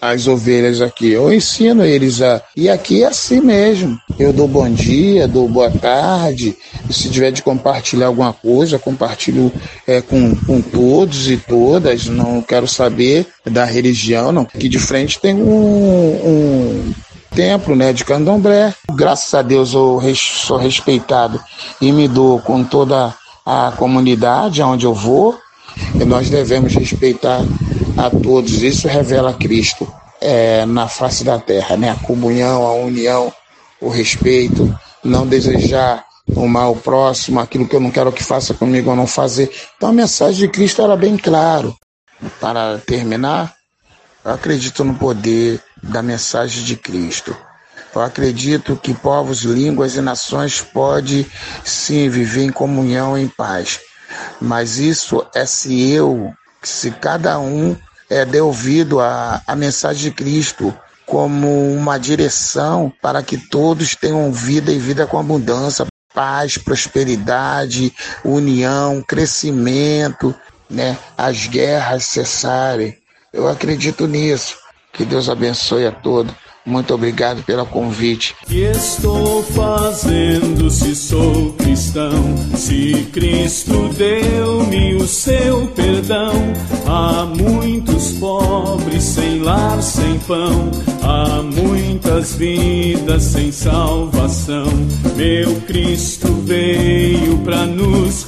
às 0.00 0.26
ovelhas 0.28 0.80
aqui. 0.80 1.10
Eu 1.10 1.32
ensino 1.32 1.84
eles 1.84 2.22
a. 2.22 2.40
E 2.56 2.68
aqui 2.68 3.02
é 3.02 3.08
assim 3.08 3.40
mesmo. 3.40 3.98
Eu 4.18 4.32
dou 4.32 4.46
bom 4.46 4.68
dia, 4.70 5.26
dou 5.26 5.48
boa 5.48 5.70
tarde. 5.70 6.56
Se 6.88 7.10
tiver 7.10 7.32
de 7.32 7.42
compartilhar 7.42 8.06
alguma 8.06 8.32
coisa, 8.32 8.78
compartilho 8.78 9.52
é, 9.86 10.00
com, 10.00 10.34
com 10.36 10.60
todos 10.60 11.28
e 11.28 11.36
todas. 11.36 12.06
Não 12.06 12.40
quero 12.42 12.68
saber 12.68 13.26
da 13.44 13.64
religião, 13.64 14.30
não. 14.30 14.42
Aqui 14.42 14.68
de 14.68 14.78
frente 14.78 15.18
tem 15.18 15.34
um, 15.34 15.48
um 15.48 16.94
templo 17.34 17.74
né, 17.74 17.92
de 17.92 18.04
Candomblé. 18.04 18.74
Graças 18.92 19.32
a 19.34 19.42
Deus 19.42 19.72
eu 19.72 20.00
sou 20.14 20.56
respeitado 20.56 21.42
e 21.80 21.92
me 21.92 22.08
dou 22.08 22.40
com 22.40 22.64
toda 22.64 23.14
a 23.44 23.72
comunidade 23.76 24.62
aonde 24.62 24.84
eu 24.86 24.94
vou. 24.94 25.38
E 25.94 26.04
nós 26.04 26.28
devemos 26.28 26.74
respeitar 26.74 27.40
a 27.96 28.10
todos. 28.10 28.62
Isso 28.62 28.88
revela 28.88 29.32
Cristo 29.32 29.90
é, 30.20 30.66
na 30.66 30.88
face 30.88 31.24
da 31.24 31.38
terra, 31.38 31.76
né? 31.76 31.90
A 31.90 32.06
comunhão, 32.06 32.66
a 32.66 32.74
união, 32.74 33.32
o 33.80 33.88
respeito, 33.88 34.76
não 35.02 35.26
desejar 35.26 36.04
o 36.36 36.46
mal 36.46 36.76
próximo, 36.76 37.40
aquilo 37.40 37.66
que 37.66 37.74
eu 37.74 37.80
não 37.80 37.90
quero 37.90 38.12
que 38.12 38.22
faça 38.22 38.54
comigo 38.54 38.90
ou 38.90 38.96
não 38.96 39.06
fazer. 39.06 39.50
Então 39.76 39.88
a 39.88 39.92
mensagem 39.92 40.46
de 40.46 40.48
Cristo 40.48 40.82
era 40.82 40.96
bem 40.96 41.16
claro. 41.16 41.74
Para 42.38 42.78
terminar, 42.78 43.54
eu 44.24 44.32
acredito 44.32 44.84
no 44.84 44.94
poder 44.94 45.62
da 45.82 46.02
mensagem 46.02 46.64
de 46.64 46.76
Cristo. 46.76 47.36
Eu 47.94 48.02
acredito 48.02 48.76
que 48.76 48.94
povos, 48.94 49.42
línguas 49.42 49.96
e 49.96 50.00
nações 50.00 50.60
podem 50.60 51.26
sim 51.64 52.08
viver 52.08 52.44
em 52.44 52.52
comunhão 52.52 53.18
em 53.18 53.26
paz. 53.26 53.80
Mas 54.40 54.78
isso 54.78 55.26
é 55.34 55.44
se 55.44 55.90
eu, 55.90 56.32
se 56.62 56.90
cada 56.90 57.38
um 57.38 57.76
é, 58.08 58.24
der 58.24 58.42
ouvido 58.42 59.00
à 59.00 59.42
mensagem 59.56 60.10
de 60.10 60.10
Cristo 60.10 60.76
como 61.06 61.72
uma 61.72 61.98
direção 61.98 62.92
para 63.02 63.22
que 63.22 63.36
todos 63.36 63.96
tenham 63.96 64.32
vida 64.32 64.70
e 64.70 64.78
vida 64.78 65.06
com 65.06 65.18
abundância, 65.18 65.86
paz, 66.14 66.56
prosperidade, 66.56 67.92
união, 68.24 69.02
crescimento, 69.02 70.34
né? 70.68 70.96
as 71.18 71.46
guerras 71.46 72.04
cessarem. 72.04 72.96
Eu 73.32 73.48
acredito 73.48 74.06
nisso. 74.06 74.56
Que 74.92 75.04
Deus 75.04 75.28
abençoe 75.28 75.86
a 75.86 75.92
todos. 75.92 76.34
Muito 76.64 76.94
obrigado 76.94 77.42
pelo 77.42 77.64
convite. 77.64 78.36
Que 78.46 78.64
estou 78.64 79.42
fazendo 79.42 80.70
se 80.70 80.94
sou 80.94 81.54
cristão? 81.54 82.12
Se 82.54 83.08
Cristo 83.12 83.88
deu-me 83.96 84.94
o 84.96 85.06
seu 85.06 85.66
perdão, 85.68 86.32
há 86.86 87.24
muitos 87.24 88.12
pobres 88.12 89.02
sem 89.02 89.40
lar, 89.40 89.82
sem 89.82 90.18
pão, 90.20 90.70
há 91.02 91.42
muitas 91.42 92.34
vidas 92.34 93.22
sem 93.22 93.50
salvação. 93.50 94.68
Meu 95.16 95.60
Cristo 95.62 96.28
veio 96.44 97.38
para 97.38 97.64
nos 97.64 98.24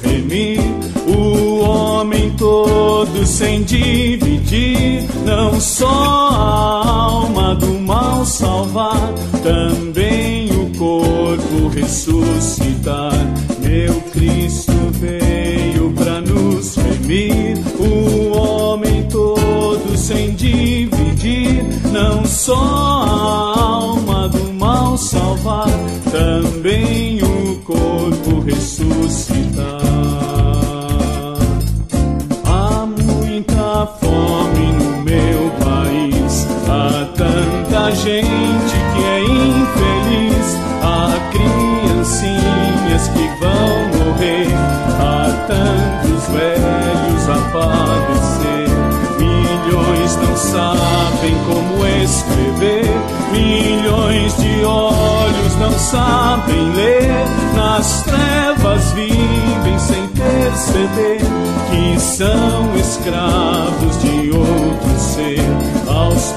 sem 3.26 3.62
dividir, 3.62 5.04
não 5.24 5.61
só 5.61 5.88
a 5.88 6.87
alma 6.87 7.54
do 7.54 7.78
mal 7.80 8.24
salvar, 8.24 9.12
também 9.42 10.50
o 10.50 10.70
corpo 10.78 11.68
ressuscitar. 11.74 13.12
Meu 13.61 14.00
Cristo 14.12 14.72
veio 14.92 15.92
para 15.92 16.20
nos 16.20 16.76
remir, 16.76 17.58
o 17.78 18.37
homem 18.37 19.04
todo 19.08 19.96
sem 19.96 20.35
dividir, 20.35 21.64
não 21.92 22.24
só 22.24 22.54
a 22.54 23.58
alma 23.58 24.28
do 24.28 24.52
mal 24.54 24.96
salvar, 24.96 25.68
também 26.11 27.01
gente 38.02 38.74
que 38.94 39.04
é 39.04 39.20
infeliz, 39.20 40.56
há 40.82 41.08
criancinhas 41.30 43.08
que 43.08 43.28
vão 43.38 44.06
morrer, 44.06 44.48
há 44.98 45.46
tantos 45.46 46.26
velhos 46.34 47.28
a 47.28 47.38
padecer. 47.52 48.68
Milhões 49.18 50.16
não 50.16 50.36
sabem 50.36 51.36
como 51.46 51.86
escrever, 51.86 52.90
milhões 53.30 54.36
de 54.36 54.64
olhos 54.64 55.56
não 55.60 55.72
sabem 55.78 56.72
ler, 56.72 57.24
nas 57.54 58.02
trevas 58.02 58.90
vivem 58.94 59.78
sem 59.78 60.08
perceber 60.08 61.20
que 61.70 62.00
são 62.00 62.76
escravos 62.76 64.02
de. 64.02 64.22
Aos 64.32 64.71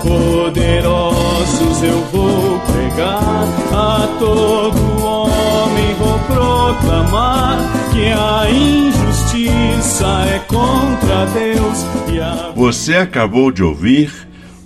poderosos 0.03 1.83
eu 1.83 2.01
vou 2.11 2.59
pregar, 2.59 3.47
a 3.71 4.07
todo 4.19 5.03
homem 5.03 5.93
vou 5.95 6.19
proclamar 6.19 7.59
que 7.91 8.07
a 8.07 8.49
injustiça 8.49 10.07
é 10.33 10.39
contra 10.39 11.25
Deus 11.27 11.85
e 12.13 12.19
a 12.19 12.51
Você 12.55 12.95
acabou 12.95 13.51
de 13.51 13.63
ouvir 13.63 14.11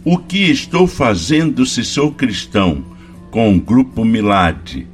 O 0.05 0.17
que 0.17 0.49
estou 0.49 0.87
fazendo 0.87 1.65
se 1.65 1.83
sou 1.83 2.11
cristão 2.11 2.83
com 3.29 3.55
o 3.55 3.59
grupo 3.59 4.03
Milad. 4.03 4.87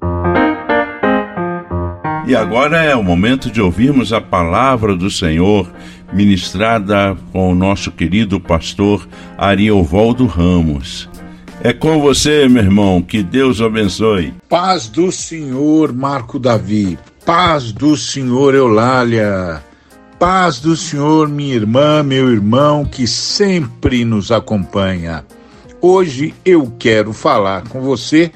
E 2.28 2.36
agora 2.36 2.84
é 2.84 2.96
o 2.96 3.04
momento 3.04 3.52
de 3.52 3.62
ouvirmos 3.62 4.12
a 4.12 4.20
palavra 4.20 4.96
do 4.96 5.12
Senhor 5.12 5.72
ministrada 6.14 7.18
com 7.32 7.52
o 7.52 7.56
nosso 7.56 7.92
querido 7.92 8.40
pastor 8.40 9.08
Ariovaldo 9.38 10.26
Ramos. 10.26 11.10
É 11.62 11.74
com 11.74 12.00
você, 12.00 12.48
meu 12.48 12.64
irmão, 12.64 13.02
que 13.02 13.24
Deus 13.24 13.62
abençoe. 13.62 14.34
Paz 14.48 14.88
do 14.88 15.12
Senhor, 15.12 15.94
Marco 15.94 16.38
Davi. 16.38 16.98
Paz 17.26 17.72
do 17.72 17.98
Senhor, 17.98 18.54
Eulália. 18.54 19.64
Paz 20.20 20.60
do 20.60 20.78
Senhor, 20.78 21.28
minha 21.28 21.56
irmã, 21.56 22.04
meu 22.04 22.32
irmão, 22.32 22.86
que 22.86 23.08
sempre 23.08 24.06
nos 24.06 24.32
acompanha. 24.32 25.26
Hoje 25.82 26.34
eu 26.46 26.72
quero 26.80 27.14
falar 27.14 27.68
com 27.68 27.82
você 27.82 28.32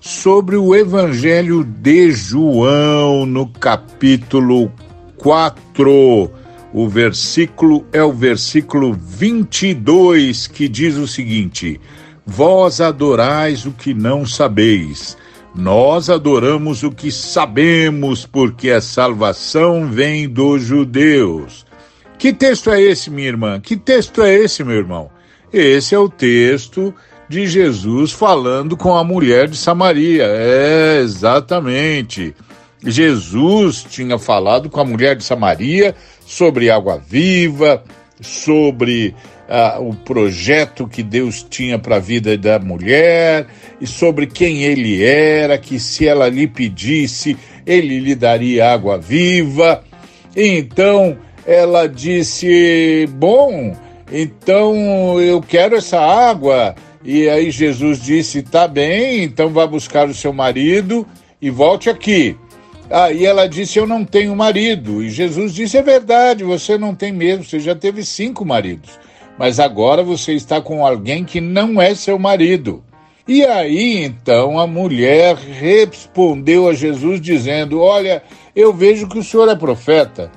sobre 0.00 0.56
o 0.56 0.74
Evangelho 0.74 1.62
de 1.62 2.10
João, 2.10 3.24
no 3.24 3.46
capítulo 3.46 4.70
4. 5.16 6.41
O 6.72 6.88
versículo 6.88 7.86
é 7.92 8.02
o 8.02 8.12
versículo 8.12 8.94
22, 8.94 10.46
que 10.46 10.68
diz 10.68 10.96
o 10.96 11.06
seguinte: 11.06 11.78
Vós 12.24 12.80
adorais 12.80 13.66
o 13.66 13.72
que 13.72 13.92
não 13.92 14.24
sabeis. 14.24 15.16
Nós 15.54 16.08
adoramos 16.08 16.82
o 16.82 16.90
que 16.90 17.12
sabemos, 17.12 18.24
porque 18.24 18.70
a 18.70 18.80
salvação 18.80 19.86
vem 19.86 20.26
dos 20.26 20.62
judeus. 20.62 21.66
Que 22.18 22.32
texto 22.32 22.70
é 22.70 22.80
esse, 22.80 23.10
minha 23.10 23.28
irmã? 23.28 23.60
Que 23.60 23.76
texto 23.76 24.22
é 24.22 24.32
esse, 24.32 24.64
meu 24.64 24.76
irmão? 24.76 25.10
Esse 25.52 25.94
é 25.94 25.98
o 25.98 26.08
texto 26.08 26.94
de 27.28 27.46
Jesus 27.46 28.12
falando 28.12 28.78
com 28.78 28.96
a 28.96 29.04
mulher 29.04 29.46
de 29.46 29.58
Samaria. 29.58 30.24
É, 30.24 31.00
exatamente. 31.02 32.34
Jesus 32.84 33.84
tinha 33.88 34.18
falado 34.18 34.70
com 34.70 34.80
a 34.80 34.84
mulher 34.84 35.16
de 35.16 35.24
Samaria 35.24 35.94
sobre 36.32 36.70
água 36.70 36.96
viva, 36.96 37.84
sobre 38.18 39.14
ah, 39.46 39.76
o 39.78 39.92
projeto 39.94 40.88
que 40.88 41.02
Deus 41.02 41.42
tinha 41.42 41.78
para 41.78 41.96
a 41.96 42.00
vida 42.00 42.38
da 42.38 42.58
mulher 42.58 43.46
e 43.78 43.86
sobre 43.86 44.26
quem 44.26 44.62
ele 44.62 45.04
era, 45.04 45.58
que 45.58 45.78
se 45.78 46.08
ela 46.08 46.30
lhe 46.30 46.46
pedisse, 46.46 47.36
ele 47.66 48.00
lhe 48.00 48.14
daria 48.14 48.72
água 48.72 48.96
viva. 48.96 49.84
Então 50.34 51.18
ela 51.46 51.86
disse: 51.86 53.06
Bom, 53.10 53.76
então 54.10 55.20
eu 55.20 55.42
quero 55.42 55.76
essa 55.76 56.00
água. 56.00 56.74
E 57.04 57.28
aí 57.28 57.50
Jesus 57.50 58.00
disse: 58.00 58.42
Tá 58.42 58.66
bem, 58.66 59.22
então 59.24 59.50
vá 59.50 59.66
buscar 59.66 60.08
o 60.08 60.14
seu 60.14 60.32
marido 60.32 61.06
e 61.42 61.50
volte 61.50 61.90
aqui. 61.90 62.36
Aí 62.90 63.24
ela 63.24 63.48
disse: 63.48 63.78
Eu 63.78 63.86
não 63.86 64.04
tenho 64.04 64.34
marido. 64.34 65.02
E 65.02 65.10
Jesus 65.10 65.54
disse: 65.54 65.76
É 65.76 65.82
verdade, 65.82 66.44
você 66.44 66.76
não 66.76 66.94
tem 66.94 67.12
mesmo, 67.12 67.44
você 67.44 67.60
já 67.60 67.74
teve 67.74 68.04
cinco 68.04 68.44
maridos. 68.44 68.90
Mas 69.38 69.58
agora 69.58 70.02
você 70.02 70.34
está 70.34 70.60
com 70.60 70.86
alguém 70.86 71.24
que 71.24 71.40
não 71.40 71.80
é 71.80 71.94
seu 71.94 72.18
marido. 72.18 72.84
E 73.26 73.44
aí 73.44 74.02
então 74.04 74.58
a 74.58 74.66
mulher 74.66 75.36
respondeu 75.36 76.68
a 76.68 76.74
Jesus 76.74 77.20
dizendo: 77.20 77.80
Olha, 77.80 78.22
eu 78.54 78.72
vejo 78.72 79.08
que 79.08 79.18
o 79.18 79.22
senhor 79.22 79.48
é 79.48 79.54
profeta. 79.54 80.30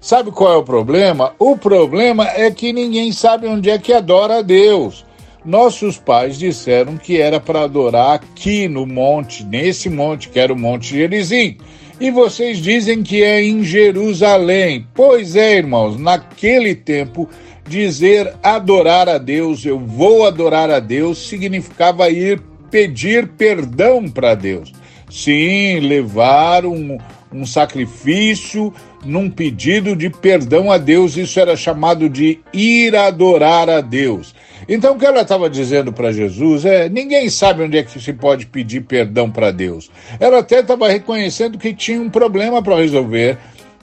Sabe 0.00 0.30
qual 0.30 0.52
é 0.52 0.56
o 0.56 0.62
problema? 0.62 1.32
O 1.38 1.56
problema 1.56 2.28
é 2.28 2.50
que 2.50 2.74
ninguém 2.74 3.10
sabe 3.10 3.46
onde 3.46 3.70
é 3.70 3.78
que 3.78 3.92
adora 3.92 4.40
a 4.40 4.42
Deus. 4.42 5.06
Nossos 5.44 5.98
pais 5.98 6.38
disseram 6.38 6.98
que 6.98 7.20
era 7.20 7.40
para 7.40 7.62
adorar 7.62 8.14
aqui 8.14 8.68
no 8.68 8.84
monte, 8.84 9.44
nesse 9.44 9.88
monte, 9.88 10.28
que 10.28 10.38
era 10.38 10.52
o 10.52 10.58
Monte 10.58 10.88
Gerizim. 10.88 11.58
E 12.00 12.10
vocês 12.10 12.58
dizem 12.58 13.02
que 13.02 13.22
é 13.22 13.42
em 13.42 13.62
Jerusalém. 13.62 14.86
Pois 14.94 15.36
é, 15.36 15.56
irmãos, 15.56 15.98
naquele 15.98 16.74
tempo, 16.74 17.28
dizer 17.68 18.34
adorar 18.42 19.08
a 19.08 19.16
Deus, 19.16 19.64
eu 19.64 19.78
vou 19.78 20.26
adorar 20.26 20.70
a 20.70 20.80
Deus, 20.80 21.28
significava 21.28 22.10
ir 22.10 22.40
pedir 22.70 23.28
perdão 23.28 24.08
para 24.08 24.34
Deus. 24.34 24.72
Sim, 25.08 25.78
levar 25.80 26.66
um, 26.66 26.98
um 27.32 27.46
sacrifício 27.46 28.74
num 29.04 29.30
pedido 29.30 29.94
de 29.94 30.08
perdão 30.10 30.70
a 30.70 30.78
Deus, 30.78 31.16
isso 31.16 31.38
era 31.38 31.56
chamado 31.56 32.08
de 32.08 32.40
ir 32.52 32.96
adorar 32.96 33.68
a 33.68 33.80
Deus. 33.80 34.34
Então 34.68 34.94
o 34.94 34.98
que 34.98 35.06
ela 35.06 35.20
estava 35.20 35.48
dizendo 35.50 35.92
para 35.92 36.12
Jesus 36.12 36.64
é: 36.64 36.88
ninguém 36.88 37.28
sabe 37.28 37.62
onde 37.62 37.78
é 37.78 37.82
que 37.82 38.00
se 38.00 38.12
pode 38.12 38.46
pedir 38.46 38.82
perdão 38.82 39.30
para 39.30 39.50
Deus. 39.50 39.90
Ela 40.18 40.38
até 40.38 40.60
estava 40.60 40.88
reconhecendo 40.88 41.58
que 41.58 41.74
tinha 41.74 42.00
um 42.00 42.10
problema 42.10 42.62
para 42.62 42.76
resolver 42.76 43.38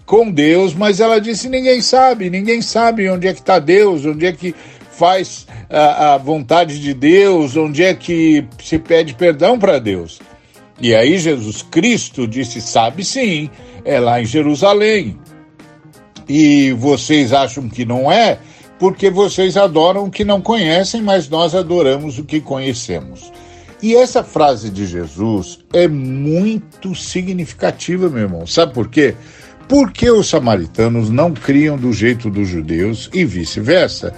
com 0.06 0.30
Deus, 0.32 0.74
mas 0.74 1.00
ela 1.00 1.22
disse: 1.22 1.48
ninguém 1.48 1.82
sabe, 1.82 2.30
ninguém 2.30 2.62
sabe 2.62 3.10
onde 3.10 3.28
é 3.28 3.34
que 3.34 3.40
está 3.40 3.60
Deus, 3.60 4.06
onde 4.06 4.26
é 4.26 4.32
que 4.32 4.56
faz 4.92 5.48
a, 5.70 6.14
a 6.14 6.18
vontade 6.18 6.80
de 6.80 6.94
Deus, 6.94 7.56
onde 7.56 7.84
é 7.84 7.94
que 7.94 8.46
se 8.62 8.78
pede 8.78 9.14
perdão 9.14 9.58
para 9.58 9.80
Deus. 9.80 10.20
E 10.82 10.96
aí 10.96 11.18
Jesus 11.18 11.62
Cristo 11.62 12.28
disse: 12.28 12.60
sabe 12.62 13.06
sim, 13.06 13.50
é 13.86 14.00
lá 14.00 14.22
em 14.22 14.26
Jerusalém. 14.26 15.18
E 16.28 16.72
vocês 16.74 17.34
acham 17.34 17.70
que 17.70 17.86
não 17.86 18.12
é? 18.12 18.40
porque 18.82 19.12
vocês 19.12 19.58
adoram 19.58 20.06
o 20.06 20.10
que 20.10 20.26
não 20.26 20.42
conhecem, 20.42 21.04
mas 21.04 21.30
nós 21.30 21.54
adoramos 21.54 22.18
o 22.18 22.24
que 22.24 22.42
conhecemos. 22.42 23.32
E 23.80 23.96
essa 23.96 24.24
frase 24.24 24.72
de 24.72 24.88
Jesus 24.88 25.60
é 25.72 25.88
muito 25.88 26.96
significativa, 26.96 28.10
meu 28.10 28.24
irmão. 28.24 28.48
Sabe 28.48 28.74
por 28.74 28.90
quê? 28.90 29.14
Porque 29.70 30.10
os 30.10 30.28
samaritanos 30.28 31.12
não 31.12 31.32
criam 31.32 31.78
do 31.78 31.94
jeito 31.94 32.28
dos 32.28 32.48
judeus 32.48 33.08
e 33.14 33.24
vice-versa. 33.24 34.16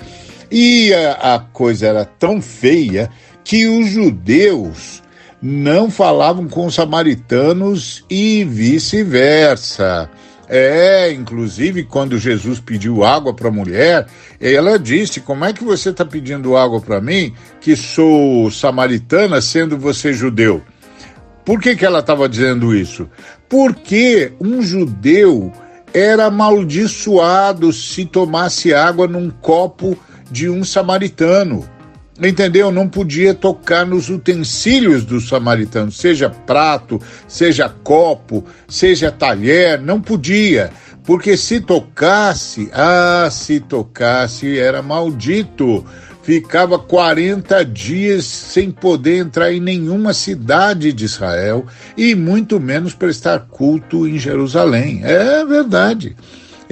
E 0.50 0.94
a, 0.94 1.36
a 1.36 1.40
coisa 1.40 1.88
era 1.88 2.06
tão 2.06 2.42
feia 2.42 3.10
que 3.44 3.68
os 3.68 3.90
judeus 3.90 5.03
não 5.46 5.92
falavam 5.92 6.48
com 6.48 6.68
os 6.68 6.76
samaritanos 6.76 8.06
e 8.10 8.46
vice-versa. 8.46 10.10
É, 10.48 11.12
inclusive, 11.12 11.84
quando 11.84 12.18
Jesus 12.18 12.62
pediu 12.62 13.04
água 13.04 13.34
para 13.34 13.50
a 13.50 13.52
mulher, 13.52 14.08
ela 14.40 14.80
disse: 14.80 15.20
Como 15.20 15.44
é 15.44 15.52
que 15.52 15.62
você 15.62 15.90
está 15.90 16.06
pedindo 16.06 16.56
água 16.56 16.80
para 16.80 17.02
mim, 17.02 17.34
que 17.60 17.76
sou 17.76 18.50
samaritana, 18.52 19.42
sendo 19.42 19.78
você 19.78 20.14
judeu? 20.14 20.62
Por 21.44 21.60
que, 21.60 21.76
que 21.76 21.86
ela 21.86 22.00
estava 22.00 22.30
dizendo 22.30 22.74
isso? 22.74 23.10
Porque 23.50 24.32
um 24.40 24.62
judeu 24.62 25.52
era 25.94 26.28
amaldiçoado 26.28 27.74
se 27.74 28.06
tomasse 28.06 28.74
água 28.74 29.08
num 29.08 29.30
copo 29.30 29.98
de 30.32 30.50
um 30.50 30.64
samaritano 30.64 31.68
entendeu? 32.22 32.72
Não 32.72 32.88
podia 32.88 33.34
tocar 33.34 33.86
nos 33.86 34.10
utensílios 34.10 35.04
dos 35.04 35.28
samaritanos, 35.28 35.98
seja 35.98 36.30
prato, 36.30 37.02
seja 37.28 37.70
copo, 37.70 38.46
seja 38.68 39.12
talher, 39.12 39.82
não 39.82 40.02
podia, 40.02 40.72
porque 41.04 41.36
se 41.36 41.60
tocasse, 41.60 42.70
ah, 42.74 43.28
se 43.32 43.60
tocasse, 43.60 44.58
era 44.58 44.82
maldito. 44.82 45.86
Ficava 46.24 46.80
40 46.80 47.66
dias 47.66 48.24
sem 48.24 48.72
poder 48.72 49.18
entrar 49.18 49.52
em 49.52 49.60
nenhuma 49.60 50.14
cidade 50.14 50.94
de 50.94 51.04
Israel 51.04 51.66
e 51.98 52.16
muito 52.16 52.62
menos 52.62 52.94
prestar 52.94 53.48
culto 53.50 54.08
em 54.08 54.18
Jerusalém. 54.18 55.02
É 55.04 55.44
verdade. 55.44 56.16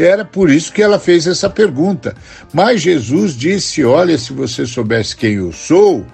Era 0.04 0.26
por 0.26 0.50
isso 0.50 0.74
que 0.74 0.82
ela 0.82 0.98
fez 0.98 1.28
essa 1.28 1.50
pergunta. 1.50 2.16
Mas 2.52 2.82
Jesus 2.82 3.36
disse: 3.38 3.84
Olha, 3.84 4.18
se 4.18 4.34
você 4.34 4.66
soubesse 4.66 5.16
quem 5.16 5.36
eu 5.36 5.52
sou, 5.52 6.06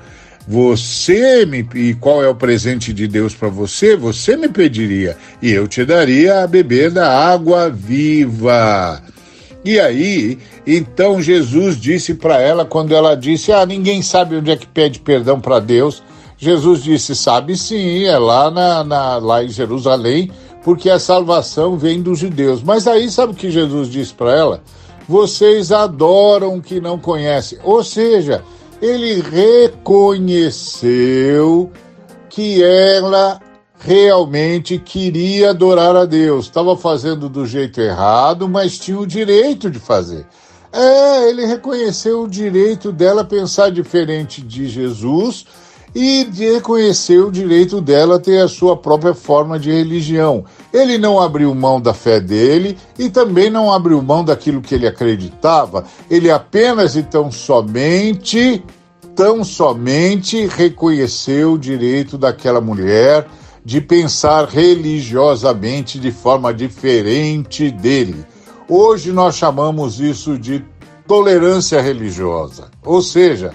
você 0.48 1.46
me 1.46 1.68
e 1.76 1.94
qual 1.94 2.24
é 2.24 2.28
o 2.28 2.36
presente 2.36 2.94
de 2.94 3.08
Deus 3.08 3.34
para 3.34 3.50
você, 3.50 3.96
você 3.96 4.38
me 4.38 4.48
pediria 4.48 5.18
e 5.42 5.52
eu 5.52 5.68
te 5.68 5.84
daria 5.84 6.44
a 6.44 6.48
beber 6.48 6.90
da 6.92 7.10
água 7.30 7.70
viva. 7.70 9.02
E 9.66 9.80
aí, 9.80 10.38
então 10.66 11.22
Jesus 11.22 11.80
disse 11.80 12.14
para 12.14 12.42
ela 12.42 12.64
quando 12.64 12.96
ela 12.96 13.16
disse: 13.16 13.52
"Ah, 13.52 13.66
ninguém 13.66 14.02
sabe 14.02 14.38
onde 14.38 14.52
é 14.52 14.56
que 14.56 14.68
pede 14.68 15.00
perdão 15.00 15.40
para 15.40 15.60
Deus". 15.60 16.02
Jesus 16.38 16.84
disse: 16.84 17.16
"Sabe 17.16 17.58
sim, 17.58 18.06
é 18.06 18.18
lá 18.18 18.50
na, 18.50 18.84
na 18.84 19.18
lá 19.18 19.44
em 19.44 19.50
Jerusalém, 19.50 20.32
porque 20.68 20.90
a 20.90 21.00
salvação 21.00 21.78
vem 21.78 22.02
dos 22.02 22.20
judeus. 22.20 22.62
Mas 22.62 22.88
aí 22.88 23.10
sabe 23.10 23.32
o 23.32 23.36
que 23.38 23.50
Jesus 23.50 23.88
disse 23.88 24.14
para 24.14 24.36
ela? 24.36 24.62
Vocês 25.08 25.72
adoram 25.72 26.58
o 26.58 26.62
que 26.62 26.82
não 26.82 27.00
conhecem. 27.00 27.58
Ou 27.64 27.82
seja, 27.82 28.44
ele 28.82 29.22
reconheceu 29.22 31.72
que 32.30 32.62
ela 32.62 33.40
realmente 33.80 34.78
queria 34.78 35.52
adorar 35.52 35.96
a 35.96 36.04
Deus. 36.04 36.48
Estava 36.48 36.76
fazendo 36.76 37.30
do 37.30 37.46
jeito 37.46 37.80
errado, 37.80 38.50
mas 38.50 38.78
tinha 38.78 39.00
o 39.00 39.08
direito 39.08 39.72
de 39.72 39.80
fazer. 39.80 40.28
É, 40.74 41.30
ele 41.30 41.46
reconheceu 41.46 42.24
o 42.24 42.28
direito 42.28 42.92
dela 42.92 43.24
pensar 43.24 43.72
diferente 43.72 44.42
de 44.42 44.68
Jesus 44.68 45.46
e 45.96 46.24
de 46.26 46.54
reconhecer 46.54 47.20
o 47.20 47.32
direito 47.32 47.82
dela 47.82 48.20
ter 48.20 48.40
a 48.40 48.48
sua 48.48 48.76
própria 48.76 49.14
forma 49.14 49.60
de 49.60 49.72
religião. 49.72 50.46
Ele 50.74 50.98
não 50.98 51.20
abriu 51.20 51.54
mão 51.56 51.82
da 51.82 51.94
fé 51.94 52.20
dele 52.20 52.78
e 52.98 53.10
também 53.10 53.50
não 53.50 53.72
abriu 53.72 54.02
mão 54.02 54.24
daquilo 54.24 54.62
que 54.62 54.76
ele 54.76 54.88
acreditava. 54.88 55.86
Ele 56.10 56.30
apenas 56.30 56.96
e 56.96 57.04
tão 57.04 57.32
somente, 57.32 58.64
tão 59.16 59.44
somente 59.44 60.46
reconheceu 60.46 61.54
o 61.54 61.60
direito 61.60 62.18
daquela 62.18 62.62
mulher 62.62 63.28
de 63.66 63.82
pensar 63.82 64.46
religiosamente 64.46 66.00
de 66.00 66.12
forma 66.12 66.54
diferente 66.54 67.70
dele. 67.70 68.26
Hoje 68.70 69.12
nós 69.12 69.36
chamamos 69.36 70.00
isso 70.00 70.38
de 70.38 70.64
tolerância 71.08 71.82
religiosa. 71.82 72.70
Ou 72.86 73.02
seja, 73.02 73.54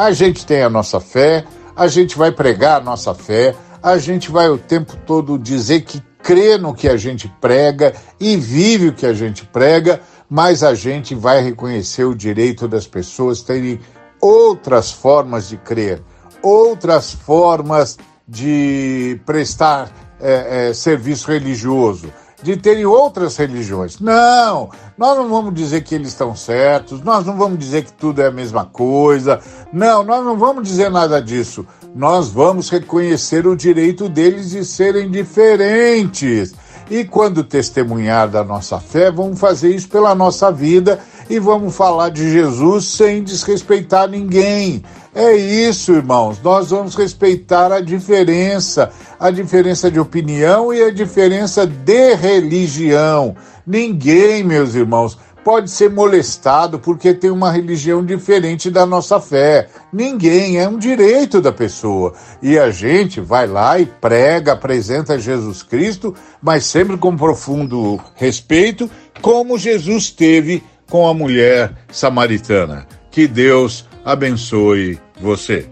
a 0.00 0.12
gente 0.12 0.46
tem 0.46 0.62
a 0.62 0.70
nossa 0.70 0.98
fé, 0.98 1.44
a 1.76 1.86
gente 1.86 2.16
vai 2.16 2.32
pregar 2.32 2.80
a 2.80 2.82
nossa 2.82 3.12
fé, 3.12 3.54
a 3.82 3.98
gente 3.98 4.30
vai 4.30 4.48
o 4.48 4.56
tempo 4.56 4.96
todo 5.04 5.38
dizer 5.38 5.82
que 5.82 6.02
crê 6.22 6.56
no 6.56 6.72
que 6.72 6.88
a 6.88 6.96
gente 6.96 7.30
prega 7.38 7.92
e 8.18 8.34
vive 8.34 8.88
o 8.88 8.92
que 8.94 9.04
a 9.04 9.12
gente 9.12 9.44
prega, 9.44 10.00
mas 10.26 10.62
a 10.62 10.72
gente 10.72 11.14
vai 11.14 11.42
reconhecer 11.42 12.04
o 12.04 12.14
direito 12.14 12.66
das 12.66 12.86
pessoas 12.86 13.42
terem 13.42 13.78
outras 14.18 14.90
formas 14.90 15.50
de 15.50 15.58
crer, 15.58 16.02
outras 16.42 17.12
formas 17.12 17.98
de 18.26 19.20
prestar 19.26 19.90
é, 20.18 20.70
é, 20.70 20.72
serviço 20.72 21.30
religioso. 21.30 22.10
De 22.42 22.56
terem 22.56 22.86
outras 22.86 23.36
religiões. 23.36 23.98
Não, 24.00 24.70
nós 24.96 25.16
não 25.16 25.28
vamos 25.28 25.54
dizer 25.54 25.82
que 25.82 25.94
eles 25.94 26.08
estão 26.08 26.34
certos, 26.34 27.02
nós 27.02 27.24
não 27.26 27.36
vamos 27.36 27.58
dizer 27.58 27.84
que 27.84 27.92
tudo 27.92 28.22
é 28.22 28.26
a 28.26 28.32
mesma 28.32 28.64
coisa. 28.64 29.40
Não, 29.72 30.02
nós 30.02 30.24
não 30.24 30.36
vamos 30.36 30.66
dizer 30.66 30.90
nada 30.90 31.20
disso. 31.20 31.66
Nós 31.94 32.28
vamos 32.28 32.70
reconhecer 32.70 33.46
o 33.46 33.56
direito 33.56 34.08
deles 34.08 34.50
de 34.50 34.64
serem 34.64 35.10
diferentes. 35.10 36.54
E 36.90 37.04
quando 37.04 37.44
testemunhar 37.44 38.28
da 38.28 38.42
nossa 38.42 38.80
fé, 38.80 39.12
vamos 39.12 39.38
fazer 39.38 39.74
isso 39.74 39.88
pela 39.88 40.12
nossa 40.14 40.50
vida 40.50 40.98
e 41.28 41.38
vamos 41.38 41.76
falar 41.76 42.08
de 42.08 42.28
Jesus 42.28 42.86
sem 42.86 43.22
desrespeitar 43.22 44.08
ninguém. 44.08 44.82
É 45.14 45.34
isso, 45.34 45.92
irmãos. 45.92 46.40
Nós 46.40 46.70
vamos 46.70 46.94
respeitar 46.94 47.72
a 47.72 47.80
diferença, 47.80 48.90
a 49.18 49.30
diferença 49.30 49.90
de 49.90 49.98
opinião 49.98 50.72
e 50.72 50.82
a 50.82 50.90
diferença 50.90 51.66
de 51.66 52.14
religião. 52.14 53.34
Ninguém, 53.66 54.44
meus 54.44 54.74
irmãos, 54.76 55.18
pode 55.44 55.70
ser 55.70 55.90
molestado 55.90 56.78
porque 56.78 57.12
tem 57.12 57.30
uma 57.30 57.50
religião 57.50 58.04
diferente 58.04 58.70
da 58.70 58.86
nossa 58.86 59.18
fé. 59.18 59.68
Ninguém, 59.92 60.58
é 60.58 60.68
um 60.68 60.78
direito 60.78 61.40
da 61.40 61.50
pessoa. 61.50 62.14
E 62.40 62.56
a 62.56 62.70
gente 62.70 63.20
vai 63.20 63.48
lá 63.48 63.80
e 63.80 63.86
prega, 63.86 64.52
apresenta 64.52 65.18
Jesus 65.18 65.62
Cristo, 65.62 66.14
mas 66.40 66.66
sempre 66.66 66.96
com 66.96 67.16
profundo 67.16 67.98
respeito, 68.14 68.88
como 69.20 69.58
Jesus 69.58 70.10
teve 70.10 70.62
com 70.88 71.08
a 71.08 71.14
mulher 71.14 71.72
samaritana. 71.90 72.86
Que 73.10 73.26
Deus 73.26 73.89
abençoe 74.04 74.98
você. 75.20 75.66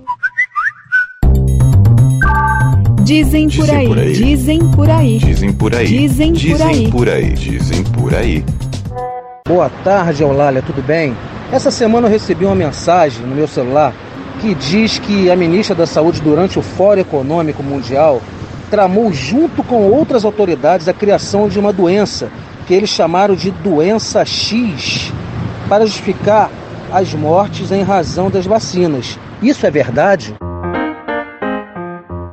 Dizem 3.03 3.49
por 3.49 3.71
aí, 3.71 4.13
dizem 4.13 4.59
por 4.71 4.91
aí, 4.91 5.19
Dizem 5.19 5.53
por 5.53 5.75
aí. 5.75 5.87
Dizem 5.87 6.35
por 6.35 6.63
aí. 6.63 6.91
por 6.91 7.09
aí. 7.09 7.33
Dizem 7.33 7.85
por 7.85 8.15
aí. 8.15 8.45
Boa 9.47 9.71
tarde, 9.83 10.23
Eulália, 10.23 10.61
tudo 10.61 10.83
bem? 10.83 11.17
Essa 11.51 11.71
semana 11.71 12.07
eu 12.07 12.11
recebi 12.11 12.45
uma 12.45 12.55
mensagem 12.55 13.25
no 13.25 13.35
meu 13.35 13.49
celular 13.49 13.95
que 14.43 14.55
diz 14.55 14.99
que 14.99 15.31
a 15.31 15.37
ministra 15.37 15.75
da 15.75 15.87
Saúde, 15.87 16.21
durante 16.21 16.59
o 16.59 16.63
Fórum 16.63 17.01
Econômico 17.01 17.63
Mundial, 17.63 18.21
tramou 18.71 19.11
junto 19.11 19.65
com 19.65 19.91
outras 19.91 20.25
autoridades 20.25 20.87
a 20.87 20.93
criação 20.93 21.49
de 21.49 21.59
uma 21.59 21.73
doença 21.73 22.31
que 22.67 22.75
eles 22.75 22.91
chamaram 22.91 23.35
de 23.35 23.51
doença 23.51 24.23
X 24.27 25.11
para 25.67 25.87
justificar 25.87 26.51
as 26.93 27.15
mortes 27.15 27.71
em 27.71 27.83
razão 27.83 28.31
das 28.31 28.47
vacinas. 28.47 29.19
Isso 29.43 29.67
é 29.67 29.71
verdade? 29.71 30.35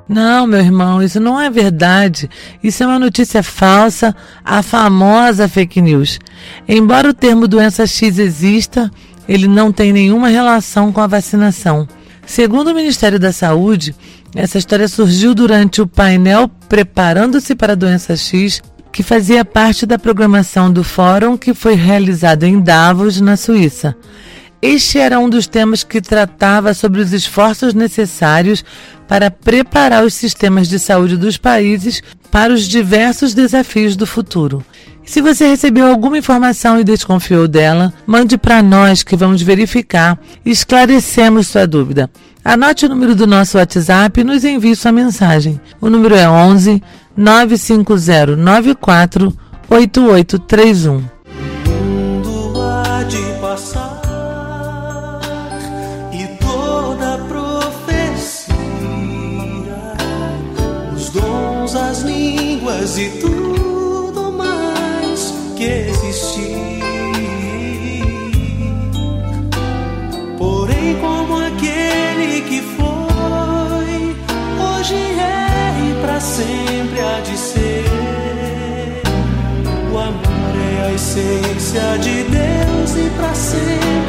Não, 0.08 0.48
meu 0.48 0.60
irmão, 0.60 1.04
isso 1.04 1.20
não 1.20 1.40
é 1.40 1.50
verdade. 1.50 2.30
Isso 2.64 2.84
é 2.84 2.88
uma 2.88 3.00
notícia 3.00 3.44
falsa, 3.44 4.16
a 4.44 4.62
famosa 4.62 5.48
fake 5.48 5.82
news. 5.82 6.20
Embora 6.68 7.10
o 7.10 7.14
termo 7.14 7.48
doença 7.48 7.86
X 7.86 8.18
exista, 8.18 8.90
ele 9.28 9.48
não 9.48 9.72
tem 9.72 9.92
nenhuma 9.92 10.30
relação 10.30 10.92
com 10.92 11.02
a 11.02 11.08
vacinação. 11.08 11.88
Segundo 12.26 12.70
o 12.70 12.76
Ministério 12.76 13.20
da 13.20 13.32
Saúde, 13.32 13.96
essa 14.36 14.58
história 14.58 14.88
surgiu 14.88 15.36
durante 15.36 15.82
o 15.82 15.88
painel 15.88 16.50
Preparando-se 16.70 17.56
para 17.56 17.74
a 17.74 17.76
Doença 17.76 18.16
X, 18.16 18.62
que 18.92 19.04
fazia 19.04 19.44
parte 19.44 19.86
da 19.86 20.00
programação 20.00 20.72
do 20.72 20.84
fórum 20.84 21.38
que 21.38 21.54
foi 21.54 21.76
realizado 21.76 22.44
em 22.44 22.60
Davos, 22.60 23.20
na 23.20 23.36
Suíça. 23.36 23.96
Este 24.66 24.98
era 24.98 25.20
um 25.20 25.30
dos 25.30 25.46
temas 25.46 25.84
que 25.84 26.02
tratava 26.02 26.74
sobre 26.74 27.00
os 27.00 27.14
esforços 27.14 27.76
necessários 27.76 28.66
para 29.08 29.30
preparar 29.30 30.04
os 30.04 30.16
sistemas 30.16 30.68
de 30.68 30.80
saúde 30.80 31.18
dos 31.18 31.38
países 31.38 32.02
para 32.32 32.52
os 32.52 32.68
diversos 32.68 33.36
desafios 33.36 33.96
do 33.96 34.08
futuro. 34.08 34.66
Se 35.06 35.22
você 35.22 35.48
recebeu 35.48 35.86
alguma 35.86 36.18
informação 36.18 36.80
e 36.80 36.84
desconfiou 36.84 37.48
dela, 37.48 37.94
mande 38.08 38.40
para 38.40 38.64
nós 38.64 39.04
que 39.04 39.16
vamos 39.16 39.44
verificar 39.44 40.20
e 40.44 40.50
esclarecemos 40.50 41.46
sua 41.46 41.68
dúvida. 41.68 42.10
Anote 42.44 42.88
o 42.88 42.90
número 42.90 43.14
do 43.14 43.28
nosso 43.28 43.60
WhatsApp 43.60 44.20
e 44.20 44.24
nos 44.24 44.44
envie 44.44 44.76
sua 44.76 44.92
mensagem. 44.92 45.62
O 45.80 45.92
número 45.92 46.16
é 46.16 46.28
11 46.28 46.82
950 47.16 48.36
94 48.36 49.32
8831. 49.70 51.15
Línguas 62.86 62.98
e 62.98 63.10
tudo 63.20 64.32
mais 64.32 65.34
que 65.56 65.64
existir. 65.64 66.56
Porém, 70.38 70.96
como 71.02 71.38
aquele 71.38 72.42
que 72.42 72.62
foi, 72.62 74.16
hoje 74.64 74.96
é 74.96 75.90
e 75.90 76.02
para 76.02 76.20
sempre 76.20 77.02
há 77.02 77.20
de 77.22 77.38
ser. 77.38 77.86
O 79.92 79.98
amor 79.98 80.56
é 80.78 80.88
a 80.88 80.94
essência 80.94 81.98
de 82.00 82.24
Deus 82.24 82.96
e 82.98 83.10
para 83.18 83.34
sempre 83.34 84.05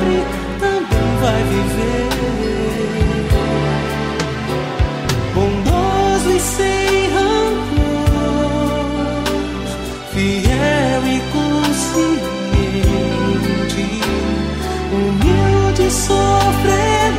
sofredor, 16.06 17.16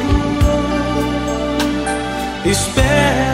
espera 2.46 3.27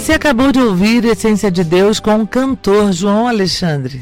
você 0.00 0.12
acabou 0.14 0.50
de 0.50 0.58
ouvir 0.58 1.04
Essência 1.04 1.50
de 1.50 1.62
Deus 1.62 2.00
com 2.00 2.22
o 2.22 2.26
cantor 2.26 2.90
João 2.90 3.28
Alexandre. 3.28 4.00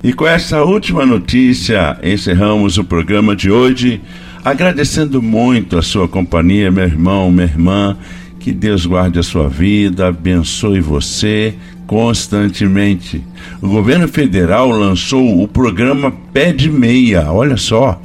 E 0.00 0.12
com 0.12 0.24
essa 0.24 0.62
última 0.62 1.04
notícia, 1.04 1.98
encerramos 2.04 2.78
o 2.78 2.84
programa 2.84 3.34
de 3.34 3.50
hoje, 3.50 4.00
agradecendo 4.44 5.20
muito 5.20 5.76
a 5.76 5.82
sua 5.82 6.06
companhia, 6.06 6.70
meu 6.70 6.84
irmão, 6.84 7.32
minha 7.32 7.48
irmã. 7.48 7.96
Que 8.38 8.52
Deus 8.52 8.86
guarde 8.86 9.18
a 9.18 9.24
sua 9.24 9.48
vida, 9.48 10.06
abençoe 10.06 10.80
você 10.80 11.54
constantemente. 11.88 13.24
O 13.60 13.68
governo 13.68 14.06
federal 14.06 14.68
lançou 14.68 15.42
o 15.42 15.48
programa 15.48 16.12
Pé 16.32 16.52
de 16.52 16.70
Meia, 16.70 17.32
olha 17.32 17.56
só. 17.56 18.00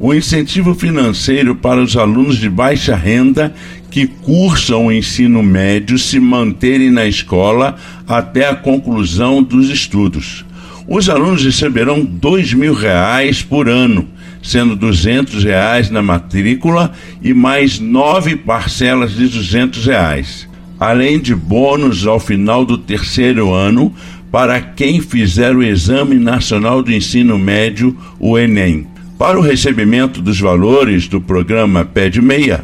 O 0.00 0.14
incentivo 0.14 0.76
financeiro 0.76 1.56
para 1.56 1.82
os 1.82 1.96
alunos 1.96 2.36
de 2.36 2.48
baixa 2.48 2.94
renda 2.94 3.52
que 3.90 4.06
cursam 4.06 4.86
o 4.86 4.92
ensino 4.92 5.42
médio 5.42 5.98
se 5.98 6.20
manterem 6.20 6.90
na 6.90 7.06
escola 7.06 7.76
até 8.06 8.48
a 8.48 8.54
conclusão 8.54 9.42
dos 9.42 9.70
estudos. 9.70 10.44
Os 10.86 11.08
alunos 11.08 11.44
receberão 11.44 12.04
dois 12.04 12.54
mil 12.54 12.72
reais 12.72 13.42
por 13.42 13.68
ano, 13.68 14.08
sendo 14.42 14.74
duzentos 14.74 15.44
reais 15.44 15.90
na 15.90 16.02
matrícula 16.02 16.92
e 17.22 17.34
mais 17.34 17.78
nove 17.78 18.36
parcelas 18.36 19.12
de 19.14 19.28
duzentos 19.28 19.84
reais, 19.84 20.48
além 20.80 21.18
de 21.18 21.34
bônus 21.34 22.06
ao 22.06 22.18
final 22.18 22.64
do 22.64 22.78
terceiro 22.78 23.52
ano 23.52 23.94
para 24.30 24.60
quem 24.60 25.00
fizer 25.00 25.56
o 25.56 25.62
Exame 25.62 26.16
Nacional 26.16 26.82
do 26.82 26.92
Ensino 26.92 27.38
Médio, 27.38 27.96
o 28.18 28.38
Enem. 28.38 28.86
Para 29.18 29.38
o 29.38 29.42
recebimento 29.42 30.22
dos 30.22 30.38
valores 30.38 31.08
do 31.08 31.20
programa 31.20 31.84
Pé 31.84 32.08
de 32.08 32.22
Meia, 32.22 32.62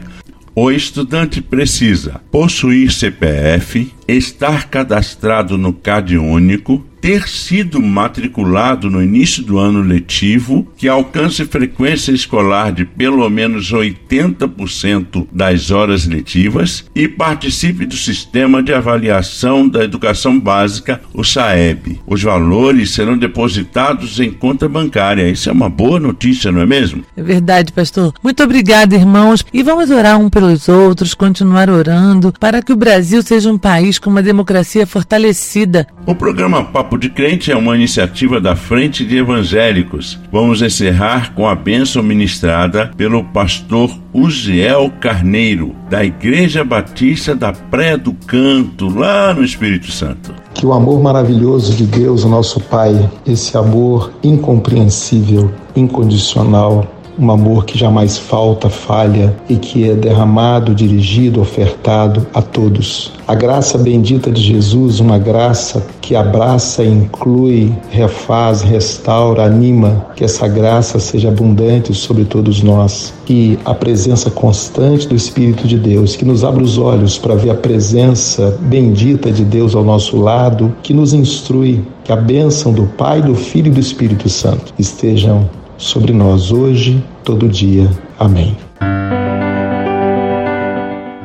o 0.55 0.71
estudante 0.71 1.43
precisa 1.43 2.21
possuir 2.31 2.93
CPF, 2.93 3.93
estar 4.07 4.69
cadastrado 4.69 5.59
no 5.59 5.73
CAD 5.73 6.17
Único, 6.17 6.85
ter 7.05 7.29
sido 7.29 7.83
matriculado 7.83 8.91
no 8.91 9.03
início 9.03 9.43
do 9.43 9.59
ano 9.59 9.83
letivo, 9.83 10.67
que 10.75 10.89
alcance 10.89 11.45
frequência 11.45 12.13
escolar 12.13 12.73
de 12.73 12.87
pelo 12.87 13.29
menos 13.29 13.71
80% 13.71 15.27
das 15.31 15.71
horas 15.71 16.07
letivas 16.07 16.87
e 16.95 17.07
participe 17.07 17.85
do 17.85 17.95
sistema 17.95 18.63
de 18.63 18.73
avaliação 18.73 19.69
da 19.69 19.85
educação 19.85 20.41
básica, 20.41 20.99
o 21.13 21.23
SAEB. 21.23 22.01
Os 22.07 22.23
valores 22.23 22.93
serão 22.93 23.19
depositados 23.19 24.19
em 24.19 24.33
conta 24.33 24.67
bancária. 24.67 25.29
Isso 25.29 25.51
é 25.51 25.53
uma 25.53 25.69
boa 25.69 26.01
notícia, 26.01 26.51
não 26.51 26.63
é 26.63 26.67
mesmo? 26.67 27.05
É 27.15 27.23
verdade, 27.23 27.71
pastor. 27.71 28.15
Muito 28.23 28.43
obrigada, 28.43 28.97
irmãos. 28.97 29.45
E 29.53 29.63
vamos 29.63 29.91
orar 29.91 30.19
um 30.19 30.31
pelos 30.31 30.71
outros, 30.71 31.13
continuar 31.13 31.69
orando 31.69 32.33
para 32.41 32.63
que 32.63 32.73
o 32.73 32.77
Brasil 32.77 33.23
seja 33.23 33.53
um 33.53 33.59
país 33.59 33.99
com 33.99 34.09
uma 34.09 34.23
democracia 34.23 34.87
fortalecida. 34.87 35.87
O 36.07 36.15
programa 36.15 36.65
Papo 36.65 36.94
de 36.99 37.09
Crente 37.09 37.51
é 37.51 37.57
uma 37.57 37.75
iniciativa 37.75 38.41
da 38.41 38.55
Frente 38.55 39.05
de 39.05 39.17
Evangélicos. 39.17 40.19
Vamos 40.31 40.63
encerrar 40.63 41.35
com 41.35 41.49
a 41.49 41.55
bênção 41.55 42.03
ministrada 42.03 42.91
pelo 42.97 43.25
pastor 43.25 43.91
Uziel 44.13 44.93
Carneiro, 45.01 45.75
da 45.91 46.05
Igreja 46.05 46.63
Batista 46.63 47.35
da 47.35 47.53
Pré 47.53 47.97
do 47.97 48.13
Canto, 48.13 48.89
lá 48.89 49.35
no 49.35 49.43
Espírito 49.43 49.91
Santo. 49.91 50.35
Que 50.55 50.65
o 50.65 50.73
amor 50.73 51.03
maravilhoso 51.03 51.75
de 51.75 51.85
Deus, 51.85 52.25
o 52.25 52.29
nosso 52.29 52.61
Pai, 52.61 53.11
esse 53.27 53.57
amor 53.57 54.13
incompreensível, 54.23 55.51
incondicional, 55.75 56.87
um 57.19 57.31
amor 57.31 57.65
que 57.65 57.79
jamais 57.79 58.19
falta, 58.19 58.69
falha 58.69 59.35
e 59.49 59.57
que 59.57 59.89
é 59.89 59.95
derramado, 59.95 60.75
dirigido, 60.75 61.41
ofertado 61.41 62.27
a 62.35 62.43
todos. 62.43 63.13
A 63.27 63.35
graça 63.35 63.79
bendita 63.79 64.31
de 64.31 64.43
Jesus, 64.43 65.01
uma 65.01 65.19
graça 65.19 65.87
que 66.01 66.15
abraça, 66.15 66.85
inclui, 66.85 67.73
refaz, 67.91 68.61
restaura, 68.61 69.45
anima, 69.45 70.07
que 70.15 70.23
essa 70.25 70.47
graça 70.47 70.99
seja 70.99 71.29
abundante 71.29 71.95
sobre 71.95 72.25
todos 72.25 72.63
nós. 72.63 73.15
Que 73.25 73.59
a 73.65 73.73
presença 73.73 74.31
constante 74.31 75.09
do 75.09 75.15
Espírito 75.15 75.67
de 75.67 75.79
Deus, 75.79 76.17
que 76.17 76.25
nos 76.25 76.45
abra 76.45 76.63
os 76.63 76.77
olhos 76.77 77.17
para 77.17 77.35
ver 77.35 77.51
a 77.51 77.55
presença 77.55 78.59
bendita 78.61 79.33
de 79.33 79.45
Deus 79.45 79.75
ao 79.75 79.83
nosso 79.83 80.19
lado, 80.19 80.75
que 80.83 80.93
nos 80.93 81.15
instrui, 81.15 81.83
que 82.05 82.13
a 82.13 82.17
bênção 82.17 82.73
do 82.73 82.85
Pai, 82.85 83.23
do 83.23 83.35
Filho 83.35 83.69
e 83.69 83.71
do 83.71 83.81
Espírito 83.81 84.29
Santo 84.29 84.75
estejam 84.79 85.49
sobre 85.77 86.13
nós 86.13 86.51
hoje, 86.51 87.03
todo 87.25 87.49
dia. 87.49 87.91
Amém. 88.19 88.57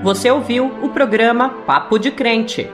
Você 0.04 0.32
ouviu 0.32 0.72
o 0.82 0.90
programa 0.90 1.50
Papo 1.50 1.98
de 2.00 2.12
Crente 2.12 2.68